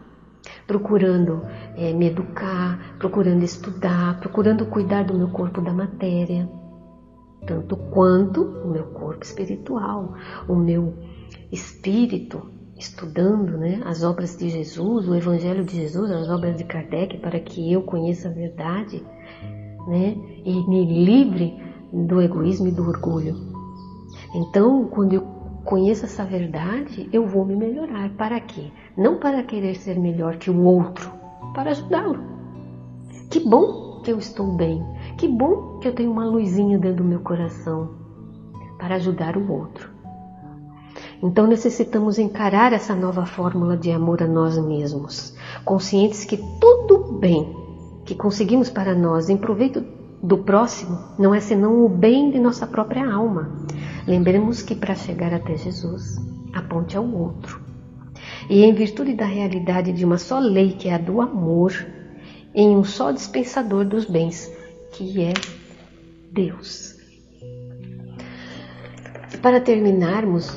procurando 0.65 1.41
é, 1.75 1.91
me 1.93 2.07
educar, 2.07 2.95
procurando 2.99 3.43
estudar, 3.43 4.19
procurando 4.19 4.65
cuidar 4.67 5.03
do 5.03 5.17
meu 5.17 5.29
corpo 5.29 5.61
da 5.61 5.73
matéria, 5.73 6.47
tanto 7.47 7.75
quanto 7.75 8.43
o 8.43 8.67
meu 8.67 8.83
corpo 8.87 9.23
espiritual, 9.23 10.13
o 10.47 10.55
meu 10.55 10.93
espírito, 11.51 12.51
estudando 12.77 13.57
né, 13.57 13.81
as 13.85 14.03
obras 14.03 14.37
de 14.37 14.49
Jesus, 14.49 15.07
o 15.07 15.15
Evangelho 15.15 15.63
de 15.63 15.77
Jesus, 15.77 16.11
as 16.11 16.29
obras 16.29 16.57
de 16.57 16.63
Kardec, 16.63 17.17
para 17.17 17.39
que 17.39 17.71
eu 17.71 17.81
conheça 17.81 18.27
a 18.27 18.31
verdade 18.31 19.03
né, 19.87 20.15
e 20.45 20.69
me 20.69 21.05
livre 21.05 21.57
do 21.91 22.21
egoísmo 22.21 22.67
e 22.67 22.71
do 22.71 22.87
orgulho. 22.87 23.35
Então, 24.35 24.85
quando 24.89 25.13
eu 25.13 25.21
conheço 25.63 26.05
essa 26.05 26.23
verdade, 26.23 27.09
eu 27.11 27.25
vou 27.25 27.45
me 27.45 27.55
melhorar. 27.55 28.09
Para 28.11 28.39
quê? 28.39 28.71
Não 28.95 29.19
para 29.19 29.43
querer 29.43 29.75
ser 29.75 29.97
melhor 29.97 30.37
que 30.37 30.51
o 30.51 30.63
outro, 30.63 31.11
para 31.53 31.71
ajudá-lo. 31.71 32.19
Que 33.29 33.39
bom 33.39 34.01
que 34.01 34.11
eu 34.11 34.17
estou 34.17 34.55
bem. 34.55 34.83
Que 35.17 35.27
bom 35.27 35.79
que 35.79 35.87
eu 35.87 35.95
tenho 35.95 36.11
uma 36.11 36.25
luzinha 36.25 36.77
dentro 36.77 36.97
do 36.97 37.03
meu 37.03 37.19
coração 37.19 37.89
para 38.77 38.95
ajudar 38.95 39.35
o 39.35 39.51
outro. 39.51 39.89
Então 41.23 41.47
necessitamos 41.47 42.19
encarar 42.19 42.71
essa 42.71 42.93
nova 42.93 43.25
fórmula 43.25 43.75
de 43.75 43.91
amor 43.91 44.21
a 44.21 44.27
nós 44.27 44.57
mesmos, 44.59 45.35
conscientes 45.65 46.23
que 46.23 46.37
tudo 46.61 47.17
bem 47.19 47.55
que 48.05 48.13
conseguimos 48.13 48.69
para 48.69 48.93
nós 48.93 49.27
em 49.27 49.35
proveito 49.35 49.83
do 50.21 50.37
próximo 50.37 50.97
não 51.17 51.33
é 51.33 51.39
senão 51.39 51.83
o 51.83 51.89
bem 51.89 52.29
de 52.29 52.39
nossa 52.39 52.67
própria 52.67 53.11
alma. 53.11 53.51
Lembremos 54.07 54.61
que 54.61 54.75
para 54.75 54.93
chegar 54.93 55.33
até 55.33 55.57
Jesus, 55.57 56.15
aponte 56.53 56.95
ao 56.95 57.05
outro. 57.05 57.59
E 58.49 58.63
em 58.63 58.73
virtude 58.73 59.13
da 59.13 59.25
realidade 59.25 59.91
de 59.91 60.05
uma 60.05 60.17
só 60.17 60.37
lei, 60.39 60.73
que 60.73 60.87
é 60.87 60.93
a 60.93 60.97
do 60.97 61.19
amor, 61.21 61.73
em 62.53 62.75
um 62.75 62.83
só 62.83 63.11
dispensador 63.11 63.83
dos 63.83 64.05
bens, 64.05 64.51
que 64.97 65.21
é 65.21 65.33
Deus. 66.31 66.95
Para 69.43 69.61
terminarmos, 69.61 70.49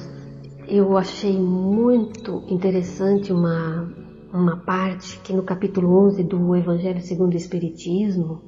eu 0.66 0.96
achei 0.96 1.38
muito 1.38 2.44
interessante 2.48 3.32
uma, 3.32 3.92
uma 4.32 4.56
parte 4.56 5.20
que 5.20 5.34
no 5.34 5.42
capítulo 5.42 6.06
11 6.06 6.22
do 6.22 6.56
Evangelho 6.56 7.02
segundo 7.02 7.34
o 7.34 7.36
Espiritismo, 7.36 8.42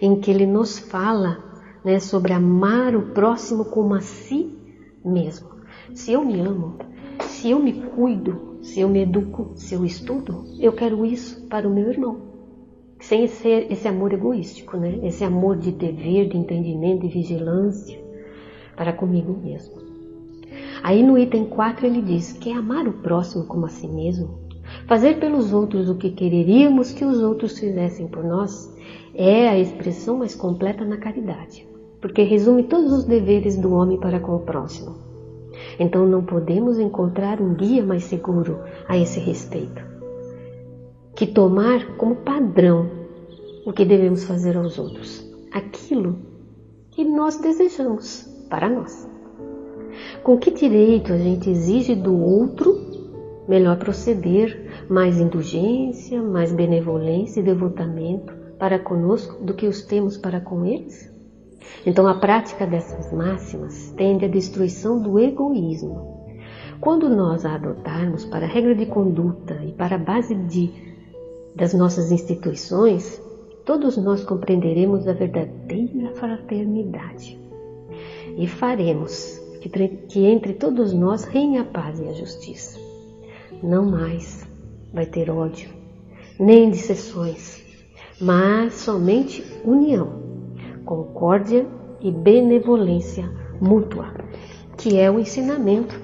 em 0.00 0.18
que 0.18 0.30
ele 0.30 0.46
nos 0.46 0.78
fala 0.78 1.44
né, 1.84 1.98
sobre 2.00 2.32
amar 2.32 2.96
o 2.96 3.12
próximo 3.12 3.66
como 3.66 3.94
a 3.94 4.00
si 4.00 4.50
mesmo. 5.04 5.50
Se 5.92 6.12
eu 6.12 6.24
me 6.24 6.40
amo, 6.40 6.78
se 7.20 7.50
eu 7.50 7.60
me 7.60 7.82
cuido, 7.82 8.58
se 8.62 8.80
eu 8.80 8.88
me 8.88 9.02
educo, 9.02 9.52
se 9.56 9.74
eu 9.74 9.84
estudo, 9.84 10.44
eu 10.58 10.72
quero 10.72 11.04
isso 11.04 11.46
para 11.48 11.68
o 11.68 11.74
meu 11.74 11.90
irmão. 11.90 12.33
Sem 13.08 13.24
esse, 13.24 13.48
esse 13.70 13.86
amor 13.86 14.12
egoístico, 14.12 14.76
né? 14.76 14.98
esse 15.02 15.24
amor 15.24 15.56
de 15.56 15.70
dever, 15.70 16.28
de 16.28 16.36
entendimento, 16.36 17.02
de 17.02 17.08
vigilância 17.08 17.98
para 18.76 18.92
comigo 18.92 19.38
mesmo. 19.42 19.74
Aí 20.82 21.02
no 21.02 21.18
item 21.18 21.46
4 21.46 21.86
ele 21.86 22.02
diz 22.02 22.32
que 22.32 22.50
é 22.50 22.54
amar 22.54 22.86
o 22.88 22.92
próximo 22.92 23.44
como 23.44 23.66
a 23.66 23.68
si 23.68 23.86
mesmo, 23.88 24.38
fazer 24.86 25.18
pelos 25.18 25.52
outros 25.52 25.88
o 25.88 25.96
que 25.96 26.10
quereríamos 26.10 26.92
que 26.92 27.04
os 27.04 27.20
outros 27.20 27.58
fizessem 27.58 28.06
por 28.06 28.24
nós, 28.24 28.74
é 29.14 29.48
a 29.48 29.58
expressão 29.58 30.18
mais 30.18 30.34
completa 30.34 30.84
na 30.84 30.96
caridade 30.96 31.66
porque 32.04 32.22
resume 32.22 32.64
todos 32.64 32.92
os 32.92 33.04
deveres 33.04 33.56
do 33.56 33.72
homem 33.72 33.98
para 33.98 34.20
com 34.20 34.36
o 34.36 34.40
próximo. 34.40 34.94
Então 35.80 36.06
não 36.06 36.22
podemos 36.22 36.78
encontrar 36.78 37.40
um 37.40 37.54
guia 37.54 37.82
mais 37.82 38.04
seguro 38.04 38.58
a 38.86 38.98
esse 38.98 39.18
respeito 39.18 39.93
que 41.14 41.26
tomar 41.26 41.96
como 41.96 42.16
padrão 42.16 42.90
o 43.64 43.72
que 43.72 43.84
devemos 43.84 44.24
fazer 44.24 44.56
aos 44.56 44.78
outros, 44.78 45.24
aquilo 45.52 46.18
que 46.90 47.04
nós 47.04 47.40
desejamos 47.40 48.24
para 48.50 48.68
nós. 48.68 49.08
Com 50.22 50.38
que 50.38 50.50
direito 50.50 51.12
a 51.12 51.18
gente 51.18 51.50
exige 51.50 51.94
do 51.94 52.18
outro 52.18 52.74
melhor 53.48 53.78
proceder, 53.78 54.86
mais 54.88 55.20
indulgência, 55.20 56.22
mais 56.22 56.52
benevolência 56.52 57.40
e 57.40 57.44
devotamento 57.44 58.32
para 58.58 58.78
conosco 58.78 59.42
do 59.44 59.54
que 59.54 59.66
os 59.66 59.82
temos 59.82 60.16
para 60.16 60.40
com 60.40 60.64
eles? 60.64 61.12
Então, 61.86 62.06
a 62.06 62.14
prática 62.14 62.66
dessas 62.66 63.12
máximas 63.12 63.92
tende 63.96 64.24
à 64.24 64.28
destruição 64.28 65.00
do 65.00 65.18
egoísmo. 65.18 66.24
Quando 66.80 67.08
nós 67.08 67.44
a 67.44 67.54
adotarmos 67.54 68.24
para 68.24 68.46
regra 68.46 68.74
de 68.74 68.86
conduta 68.86 69.54
e 69.64 69.72
para 69.72 69.96
base 69.96 70.34
de, 70.34 70.93
das 71.54 71.72
nossas 71.72 72.10
instituições, 72.10 73.20
todos 73.64 73.96
nós 73.96 74.24
compreenderemos 74.24 75.06
a 75.06 75.12
verdadeira 75.12 76.12
fraternidade 76.14 77.38
e 78.36 78.46
faremos 78.46 79.40
que, 79.60 79.68
que 79.68 80.26
entre 80.26 80.54
todos 80.54 80.92
nós 80.92 81.24
reine 81.24 81.58
a 81.58 81.64
paz 81.64 82.00
e 82.00 82.08
a 82.08 82.12
justiça. 82.12 82.78
Não 83.62 83.84
mais 83.84 84.46
vai 84.92 85.06
ter 85.06 85.30
ódio, 85.30 85.70
nem 86.38 86.70
dissessões, 86.70 87.62
mas 88.20 88.74
somente 88.74 89.44
união 89.64 90.22
concórdia 90.84 91.66
e 92.00 92.10
benevolência 92.10 93.30
mútua, 93.60 94.12
que 94.76 94.98
é 94.98 95.10
o 95.10 95.18
ensinamento 95.18 95.98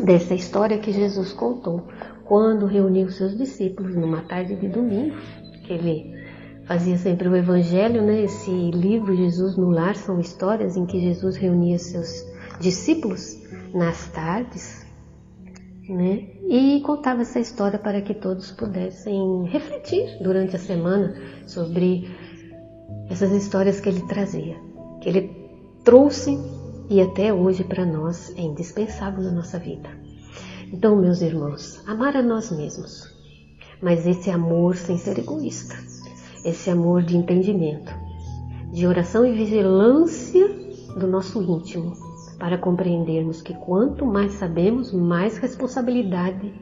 dessa 0.00 0.34
história 0.34 0.78
que 0.78 0.90
Jesus 0.90 1.32
contou 1.32 1.82
quando 2.24 2.66
reuniu 2.66 3.10
seus 3.10 3.36
discípulos 3.36 3.94
numa 3.94 4.22
tarde 4.22 4.56
de 4.56 4.68
domingo, 4.68 5.16
que 5.64 5.72
ele 5.72 6.14
fazia 6.66 6.96
sempre 6.96 7.28
o 7.28 7.36
evangelho, 7.36 8.02
né? 8.02 8.22
Esse 8.22 8.50
livro 8.50 9.14
Jesus 9.14 9.56
no 9.56 9.70
lar 9.70 9.96
são 9.96 10.18
histórias 10.18 10.76
em 10.76 10.86
que 10.86 11.00
Jesus 11.00 11.36
reunia 11.36 11.78
seus 11.78 12.24
discípulos 12.60 13.38
nas 13.74 14.08
tardes, 14.08 14.86
né? 15.88 16.28
E 16.48 16.80
contava 16.80 17.22
essa 17.22 17.40
história 17.40 17.78
para 17.78 18.00
que 18.00 18.14
todos 18.14 18.50
pudessem 18.52 19.44
refletir 19.44 20.18
durante 20.22 20.56
a 20.56 20.58
semana 20.58 21.14
sobre 21.46 22.08
essas 23.10 23.32
histórias 23.32 23.80
que 23.80 23.88
ele 23.88 24.02
trazia, 24.06 24.56
que 25.00 25.08
ele 25.08 25.30
trouxe 25.82 26.38
e 26.88 27.00
até 27.00 27.32
hoje 27.32 27.64
para 27.64 27.84
nós 27.84 28.32
é 28.36 28.40
indispensável 28.42 29.22
na 29.22 29.32
nossa 29.32 29.58
vida. 29.58 30.03
Então, 30.76 30.96
meus 30.96 31.22
irmãos, 31.22 31.80
amar 31.86 32.16
a 32.16 32.22
nós 32.22 32.50
mesmos, 32.50 33.08
mas 33.80 34.04
esse 34.08 34.28
amor 34.28 34.74
sem 34.74 34.98
ser 34.98 35.16
egoísta, 35.16 35.76
esse 36.44 36.68
amor 36.68 37.04
de 37.04 37.16
entendimento, 37.16 37.94
de 38.72 38.84
oração 38.84 39.24
e 39.24 39.32
vigilância 39.32 40.48
do 40.98 41.06
nosso 41.06 41.40
íntimo, 41.40 41.92
para 42.40 42.58
compreendermos 42.58 43.40
que 43.40 43.54
quanto 43.54 44.04
mais 44.04 44.32
sabemos, 44.32 44.92
mais 44.92 45.38
responsabilidade 45.38 46.52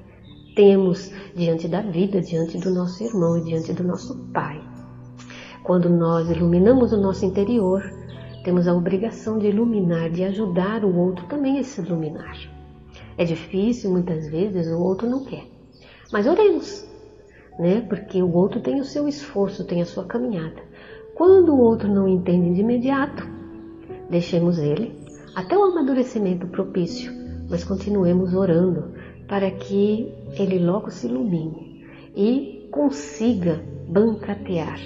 temos 0.55 1.11
diante 1.35 1.66
da 1.66 1.81
vida, 1.81 2.20
diante 2.20 2.59
do 2.59 2.70
nosso 2.70 3.03
irmão 3.03 3.38
e 3.38 3.44
diante 3.44 3.72
do 3.72 3.83
nosso 3.83 4.14
Pai. 4.31 4.61
Quando 5.62 5.88
nós 5.88 6.29
iluminamos 6.29 6.92
o 6.92 7.01
nosso 7.01 7.25
interior, 7.25 7.83
temos 8.44 8.68
a 8.68 8.75
obrigação 8.75 9.38
de 9.38 9.46
iluminar, 9.46 10.11
de 10.11 10.22
ajudar 10.22 10.85
o 10.85 10.94
outro 10.94 11.25
também 11.29 11.59
a 11.59 11.64
se 11.64 11.81
iluminar. 11.81 12.52
É 13.16 13.25
difícil, 13.25 13.90
muitas 13.90 14.29
vezes 14.29 14.66
o 14.68 14.79
outro 14.79 15.09
não 15.09 15.25
quer. 15.25 15.44
Mas 16.12 16.27
oremos, 16.27 16.87
né? 17.59 17.81
Porque 17.88 18.22
o 18.22 18.33
outro 18.35 18.61
tem 18.61 18.81
o 18.81 18.85
seu 18.85 19.09
esforço, 19.09 19.64
tem 19.64 19.83
a 19.83 19.87
sua 19.87 20.05
caminhada. 20.05 20.62
Quando 21.14 21.55
o 21.55 21.61
outro 21.61 21.88
não 21.88 22.09
entende 22.09 22.55
de 22.55 22.61
imediato, 22.61 23.27
deixemos 24.09 24.59
ele 24.59 24.98
até 25.35 25.57
o 25.57 25.64
amadurecimento 25.64 26.46
propício, 26.46 27.12
mas 27.48 27.64
continuemos 27.64 28.35
orando 28.35 28.92
para 29.29 29.51
que 29.51 30.12
ele 30.38 30.59
logo 30.59 30.90
se 30.90 31.07
ilumine 31.07 31.87
e 32.14 32.68
consiga 32.70 33.62
bancatear 33.88 34.79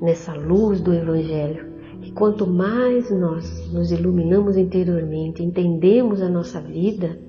nessa 0.00 0.34
luz 0.34 0.80
do 0.80 0.92
Evangelho. 0.92 1.77
E 2.08 2.12
quanto 2.12 2.46
mais 2.46 3.10
nós 3.10 3.70
nos 3.70 3.92
iluminamos 3.92 4.56
interiormente, 4.56 5.42
entendemos 5.42 6.22
a 6.22 6.28
nossa 6.30 6.58
vida, 6.58 7.20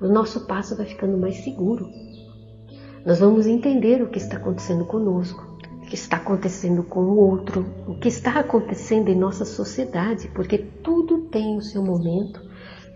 o 0.00 0.08
nosso 0.08 0.44
passo 0.44 0.76
vai 0.76 0.86
ficando 0.86 1.16
mais 1.16 1.36
seguro. 1.44 1.88
Nós 3.06 3.20
vamos 3.20 3.46
entender 3.46 4.02
o 4.02 4.08
que 4.08 4.18
está 4.18 4.38
acontecendo 4.38 4.84
conosco, 4.86 5.56
o 5.76 5.86
que 5.86 5.94
está 5.94 6.16
acontecendo 6.16 6.82
com 6.82 6.98
o 6.98 7.16
outro, 7.16 7.64
o 7.86 7.94
que 7.94 8.08
está 8.08 8.40
acontecendo 8.40 9.08
em 9.08 9.14
nossa 9.14 9.44
sociedade, 9.44 10.26
porque 10.34 10.58
tudo 10.58 11.28
tem 11.28 11.56
o 11.56 11.62
seu 11.62 11.80
momento, 11.80 12.40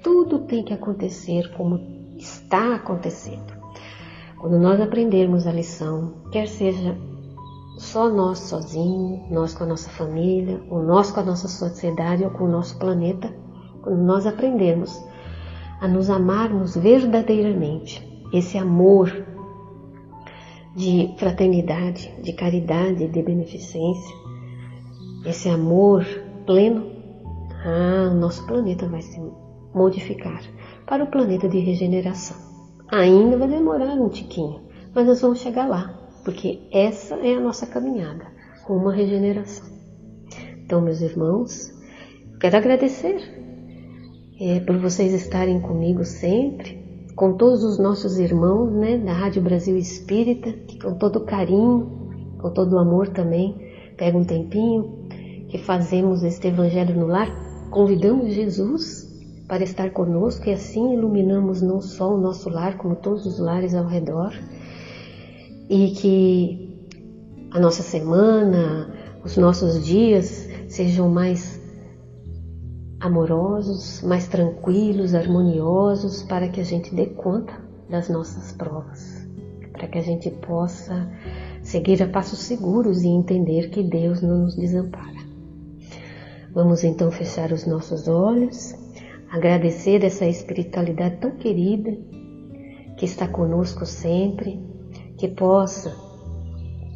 tudo 0.03 0.41
tem 0.41 0.65
que 0.65 0.75
acontecer 0.75 1.53
como 1.53 1.79
está 2.19 2.75
acontecendo. 2.75 3.55
Quando 4.41 4.59
nós 4.59 4.81
aprendermos 4.81 5.47
a 5.47 5.53
lição, 5.53 6.15
quer 6.33 6.49
seja 6.49 6.99
só 7.81 8.11
nós 8.11 8.41
sozinhos, 8.41 9.31
nós 9.31 9.55
com 9.55 9.65
a 9.65 9.67
nossa 9.67 9.89
família, 9.89 10.61
ou 10.69 10.83
nós 10.83 11.11
com 11.11 11.21
a 11.21 11.25
nossa 11.25 11.49
sociedade 11.49 12.23
ou 12.23 12.31
com 12.31 12.45
o 12.45 12.51
nosso 12.51 12.79
planeta, 12.79 13.35
quando 13.81 14.03
nós 14.03 14.27
aprendermos 14.27 15.03
a 15.81 15.89
nos 15.89 16.11
amarmos 16.11 16.77
verdadeiramente, 16.77 18.07
esse 18.35 18.59
amor 18.59 19.25
de 20.77 21.15
fraternidade, 21.17 22.15
de 22.23 22.35
caridade, 22.35 23.09
de 23.09 23.23
beneficência, 23.23 24.15
esse 25.25 25.49
amor 25.49 26.05
pleno, 26.45 26.87
ah, 27.65 28.11
o 28.13 28.15
nosso 28.15 28.47
planeta 28.47 28.87
vai 28.89 29.01
se 29.01 29.19
modificar 29.75 30.43
para 30.87 31.03
o 31.03 31.11
planeta 31.11 31.49
de 31.49 31.59
regeneração. 31.59 32.37
Ainda 32.93 33.39
vai 33.39 33.49
demorar 33.49 33.95
um 33.95 34.11
tiquinho, 34.11 34.61
mas 34.95 35.07
nós 35.07 35.23
vamos 35.23 35.41
chegar 35.41 35.67
lá, 35.67 36.00
porque 36.25 36.61
essa 36.73 37.15
é 37.17 37.35
a 37.35 37.41
nossa 37.41 37.67
caminhada, 37.67 38.27
rumo 38.65 38.89
à 38.89 38.93
regeneração. 38.93 39.67
Então, 40.65 40.81
meus 40.81 41.01
irmãos, 41.01 41.73
quero 42.41 42.57
agradecer 42.57 43.17
é, 44.41 44.61
por 44.61 44.79
vocês 44.79 45.13
estarem 45.13 45.61
comigo 45.61 46.05
sempre, 46.05 46.81
com 47.15 47.37
todos 47.37 47.63
os 47.63 47.79
nossos 47.79 48.19
irmãos 48.19 48.73
né, 48.73 48.97
da 48.99 49.13
Rádio 49.13 49.43
Brasil 49.43 49.77
Espírita, 49.77 50.53
que 50.53 50.79
com 50.79 50.95
todo 50.95 51.25
carinho, 51.25 52.37
com 52.39 52.51
todo 52.51 52.79
amor 52.79 53.09
também, 53.09 53.55
pega 53.97 54.17
um 54.17 54.25
tempinho, 54.25 55.07
que 55.49 55.59
fazemos 55.59 56.23
este 56.23 56.49
Evangelho 56.49 56.95
no 56.95 57.07
lar, 57.07 57.29
convidamos 57.71 58.33
Jesus 58.33 59.11
para 59.47 59.65
estar 59.65 59.91
conosco 59.91 60.49
e 60.49 60.53
assim 60.53 60.95
iluminamos 60.95 61.61
não 61.61 61.81
só 61.81 62.15
o 62.15 62.21
nosso 62.21 62.49
lar, 62.49 62.79
como 62.79 62.95
todos 62.95 63.27
os 63.27 63.39
lares 63.41 63.75
ao 63.75 63.87
redor. 63.87 64.33
E 65.71 65.93
que 65.93 66.89
a 67.53 67.61
nossa 67.61 67.83
semana, 67.83 68.93
os 69.25 69.37
nossos 69.37 69.87
dias 69.87 70.49
sejam 70.69 71.09
mais 71.09 71.61
amorosos, 72.99 74.03
mais 74.03 74.27
tranquilos, 74.27 75.15
harmoniosos, 75.15 76.25
para 76.25 76.49
que 76.49 76.61
a 76.61 76.65
gente 76.65 76.95
dê 76.95 77.07
conta 77.07 77.55
das 77.89 78.09
nossas 78.09 78.53
provas, 78.53 79.27
para 79.73 79.87
que 79.87 79.99
a 79.99 80.03
gente 80.03 80.29
possa 80.31 81.09
seguir 81.63 82.03
a 82.03 82.09
passos 82.09 82.41
seguros 82.41 83.03
e 83.03 83.09
entender 83.09 83.71
que 83.71 83.83
Deus 83.83 84.21
não 84.21 84.39
nos 84.41 84.57
desampara. 84.57 85.21
Vamos 86.53 86.83
então 86.83 87.13
fechar 87.13 87.53
os 87.53 87.65
nossos 87.65 88.09
olhos 88.09 88.75
agradecer 89.31 90.05
essa 90.05 90.27
espiritualidade 90.27 91.19
tão 91.19 91.31
querida 91.31 91.97
que 92.97 93.05
está 93.05 93.29
conosco 93.29 93.87
sempre, 93.87 94.61
que 95.21 95.29
possa, 95.29 95.95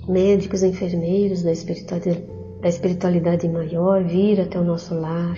médicos 0.08 0.62
enfermeiros 0.62 1.42
da 1.42 1.52
espiritualidade, 1.52 2.24
da 2.62 2.68
espiritualidade 2.70 3.46
maior, 3.46 4.02
vir 4.02 4.40
até 4.40 4.58
o 4.58 4.64
nosso 4.64 4.94
lar, 4.94 5.36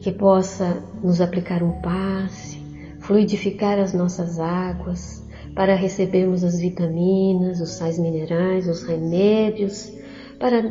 que 0.00 0.12
possa 0.12 0.84
nos 1.02 1.22
aplicar 1.22 1.62
um 1.62 1.80
passe, 1.80 2.62
fluidificar 3.00 3.78
as 3.78 3.94
nossas 3.94 4.38
águas, 4.38 5.24
para 5.54 5.74
recebermos 5.74 6.44
as 6.44 6.60
vitaminas, 6.60 7.62
os 7.62 7.70
sais 7.70 7.98
minerais, 7.98 8.68
os 8.68 8.82
remédios, 8.82 9.90
para 10.38 10.70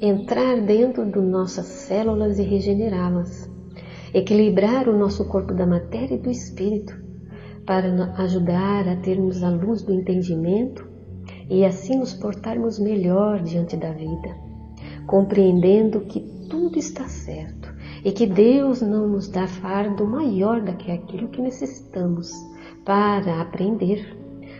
entrar 0.00 0.60
dentro 0.62 1.08
de 1.08 1.20
nossas 1.20 1.66
células 1.66 2.40
e 2.40 2.42
regenerá-las 2.42 3.48
equilibrar 4.12 4.88
o 4.88 4.98
nosso 4.98 5.24
corpo 5.26 5.54
da 5.54 5.66
matéria 5.66 6.16
e 6.16 6.18
do 6.18 6.30
espírito, 6.30 6.94
para 7.66 8.12
ajudar 8.16 8.88
a 8.88 8.96
termos 8.96 9.42
a 9.42 9.50
luz 9.50 9.82
do 9.82 9.92
entendimento 9.92 10.86
e 11.48 11.64
assim 11.64 11.98
nos 11.98 12.12
portarmos 12.12 12.78
melhor 12.78 13.40
diante 13.42 13.76
da 13.76 13.92
vida, 13.92 14.36
compreendendo 15.06 16.00
que 16.00 16.20
tudo 16.48 16.78
está 16.78 17.06
certo 17.08 17.72
e 18.04 18.10
que 18.10 18.26
Deus 18.26 18.82
não 18.82 19.08
nos 19.08 19.28
dá 19.28 19.46
fardo 19.46 20.06
maior 20.06 20.60
do 20.60 20.74
que 20.74 20.90
aquilo 20.90 21.28
que 21.28 21.40
necessitamos 21.40 22.32
para 22.84 23.40
aprender, 23.40 24.16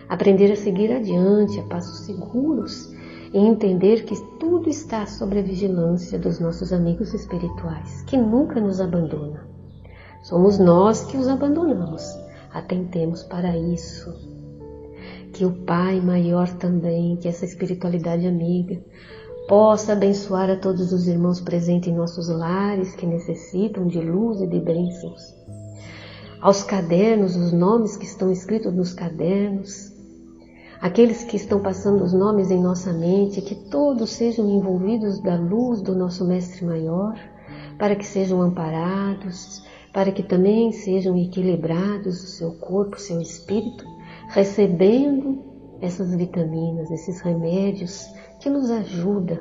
aprender 0.07 0.51
a 0.51 0.55
seguir 0.55 0.91
adiante 0.91 1.59
a 1.59 1.63
passos 1.63 2.05
seguros 2.05 2.93
e 3.33 3.37
entender 3.37 4.05
que 4.05 4.15
tudo 4.39 4.69
está 4.69 5.05
sob 5.05 5.37
a 5.37 5.41
vigilância 5.41 6.19
dos 6.19 6.39
nossos 6.39 6.71
amigos 6.71 7.13
espirituais, 7.13 8.03
que 8.03 8.15
nunca 8.15 8.61
nos 8.61 8.79
abandonam. 8.79 9.41
Somos 10.21 10.57
nós 10.57 11.03
que 11.03 11.17
os 11.17 11.27
abandonamos. 11.27 12.22
Atentemos 12.53 13.23
para 13.23 13.57
isso. 13.57 14.13
Que 15.33 15.43
o 15.43 15.51
Pai 15.65 15.99
maior 15.99 16.47
também, 16.57 17.17
que 17.17 17.27
essa 17.27 17.45
espiritualidade 17.45 18.27
amiga, 18.27 18.79
possa 19.47 19.93
abençoar 19.93 20.49
a 20.49 20.55
todos 20.55 20.93
os 20.93 21.07
irmãos 21.07 21.41
presentes 21.41 21.89
em 21.89 21.95
nossos 21.95 22.29
lares 22.29 22.95
que 22.95 23.07
necessitam 23.07 23.87
de 23.87 23.99
luz 23.99 24.39
e 24.41 24.47
de 24.47 24.59
bênçãos. 24.59 25.21
Aos 26.39 26.61
cadernos, 26.63 27.35
os 27.35 27.51
nomes 27.51 27.97
que 27.97 28.05
estão 28.05 28.31
escritos 28.31 28.73
nos 28.73 28.93
cadernos, 28.93 29.91
aqueles 30.79 31.23
que 31.23 31.37
estão 31.37 31.59
passando 31.61 32.03
os 32.03 32.13
nomes 32.13 32.51
em 32.51 32.61
nossa 32.61 32.93
mente, 32.93 33.41
que 33.41 33.55
todos 33.55 34.11
sejam 34.11 34.49
envolvidos 34.49 35.19
da 35.21 35.35
luz 35.35 35.81
do 35.81 35.95
nosso 35.95 36.23
Mestre 36.25 36.65
Maior, 36.65 37.17
para 37.79 37.95
que 37.95 38.05
sejam 38.05 38.41
amparados, 38.41 39.63
para 39.93 40.11
que 40.11 40.23
também 40.23 40.71
sejam 40.71 41.15
equilibrados 41.15 42.23
o 42.23 42.27
seu 42.27 42.53
corpo, 42.53 42.97
o 42.97 42.99
seu 42.99 43.21
espírito, 43.21 43.85
recebendo 44.29 45.43
essas 45.79 46.15
vitaminas, 46.15 46.89
esses 46.89 47.21
remédios 47.21 48.07
que 48.39 48.49
nos 48.49 48.71
ajudam 48.71 49.39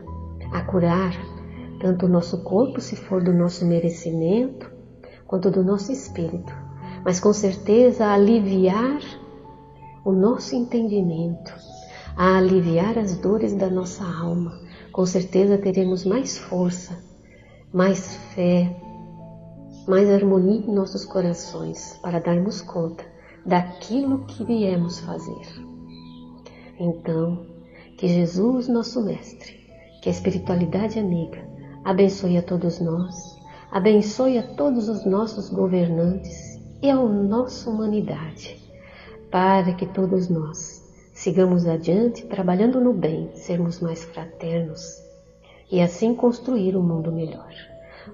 a 0.53 0.61
curar 0.63 1.13
tanto 1.81 2.07
o 2.07 2.09
nosso 2.09 2.45
corpo, 2.45 2.81
se 2.81 2.95
for 2.95 3.25
do 3.25 3.33
nosso 3.33 3.67
merecimento, 3.67 4.71
quanto 5.27 5.51
do 5.51 5.65
nosso 5.65 5.91
espírito, 5.91 6.55
mas 7.05 7.19
com 7.19 7.33
certeza 7.33 8.05
a 8.05 8.13
aliviar 8.13 9.01
o 10.05 10.13
nosso 10.13 10.55
entendimento, 10.55 11.53
a 12.17 12.37
aliviar 12.37 12.99
as 12.99 13.17
dores 13.17 13.55
da 13.55 13.71
nossa 13.71 14.05
alma. 14.05 14.61
Com 14.93 15.07
certeza 15.07 15.57
teremos 15.57 16.05
mais 16.05 16.37
força, 16.37 16.97
mais 17.73 18.15
fé, 18.35 18.77
mais 19.87 20.09
harmonia 20.11 20.61
em 20.61 20.75
nossos 20.75 21.05
corações 21.05 21.99
para 22.03 22.21
darmos 22.21 22.61
conta 22.63 23.05
daquilo 23.45 24.25
que 24.27 24.45
viemos 24.45 25.01
fazer. 25.01 25.47
Então, 26.79 27.47
que 27.97 28.09
Jesus, 28.09 28.69
nosso 28.69 29.03
Mestre, 29.03 29.61
que 30.01 30.09
a 30.09 30.13
espiritualidade 30.13 30.99
amiga, 30.99 31.45
abençoe 31.85 32.37
a 32.37 32.43
todos 32.43 32.81
nós, 32.81 33.37
abençoe 33.71 34.39
a 34.39 34.43
todos 34.55 34.89
os 34.89 35.05
nossos 35.05 35.49
governantes 35.49 36.61
e 36.83 36.91
à 36.91 36.97
nossa 36.97 37.71
humanidade, 37.71 38.59
para 39.31 39.73
que 39.75 39.87
todos 39.87 40.29
nós 40.29 40.83
sigamos 41.13 41.67
adiante 41.67 42.27
trabalhando 42.27 42.81
no 42.81 42.93
bem, 42.93 43.31
sermos 43.35 43.81
mais 43.81 44.03
fraternos 44.03 45.01
e 45.71 45.81
assim 45.81 46.15
construir 46.15 46.77
um 46.77 46.83
mundo 46.83 47.13
melhor. 47.13 47.53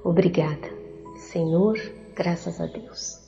Obrigada, 0.05 0.78
Senhor, 1.19 1.77
graças 2.15 2.61
a 2.61 2.67
Deus. 2.67 3.19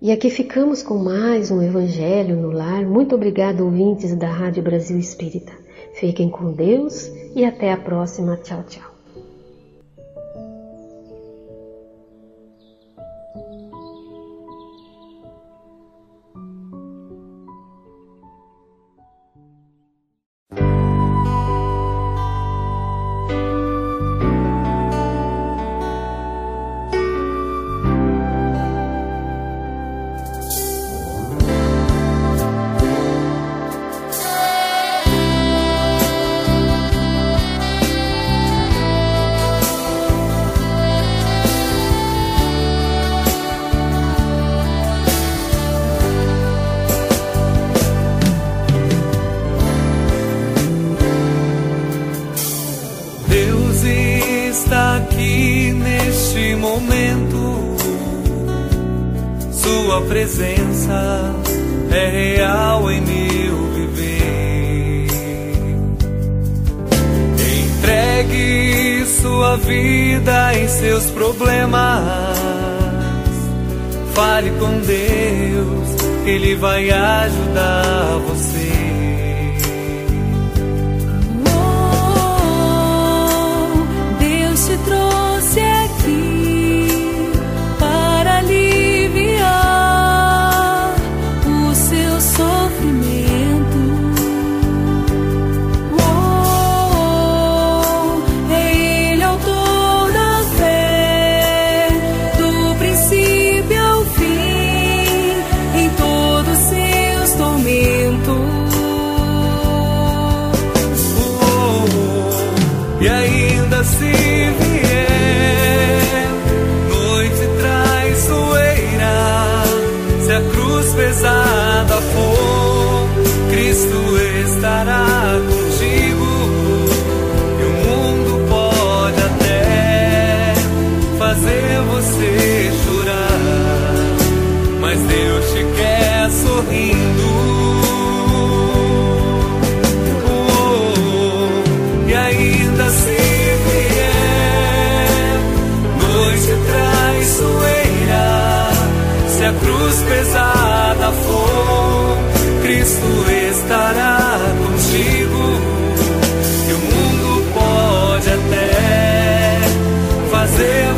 E 0.00 0.10
aqui 0.10 0.28
ficamos 0.28 0.82
com 0.82 0.98
mais 0.98 1.50
um 1.50 1.62
Evangelho 1.62 2.36
no 2.36 2.50
Lar. 2.50 2.84
Muito 2.84 3.14
obrigada, 3.14 3.64
ouvintes 3.64 4.14
da 4.14 4.28
Rádio 4.28 4.62
Brasil 4.62 4.98
Espírita. 4.98 5.52
Fiquem 5.94 6.28
com 6.28 6.52
Deus 6.52 7.10
e 7.34 7.44
até 7.44 7.72
a 7.72 7.76
próxima. 7.76 8.36
Tchau, 8.36 8.64
tchau. 8.64 8.95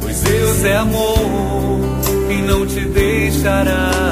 pois 0.00 0.20
Deus 0.20 0.64
é 0.64 0.76
amor 0.76 1.80
e 2.30 2.42
não 2.42 2.66
te 2.66 2.80
deixará 2.80 4.11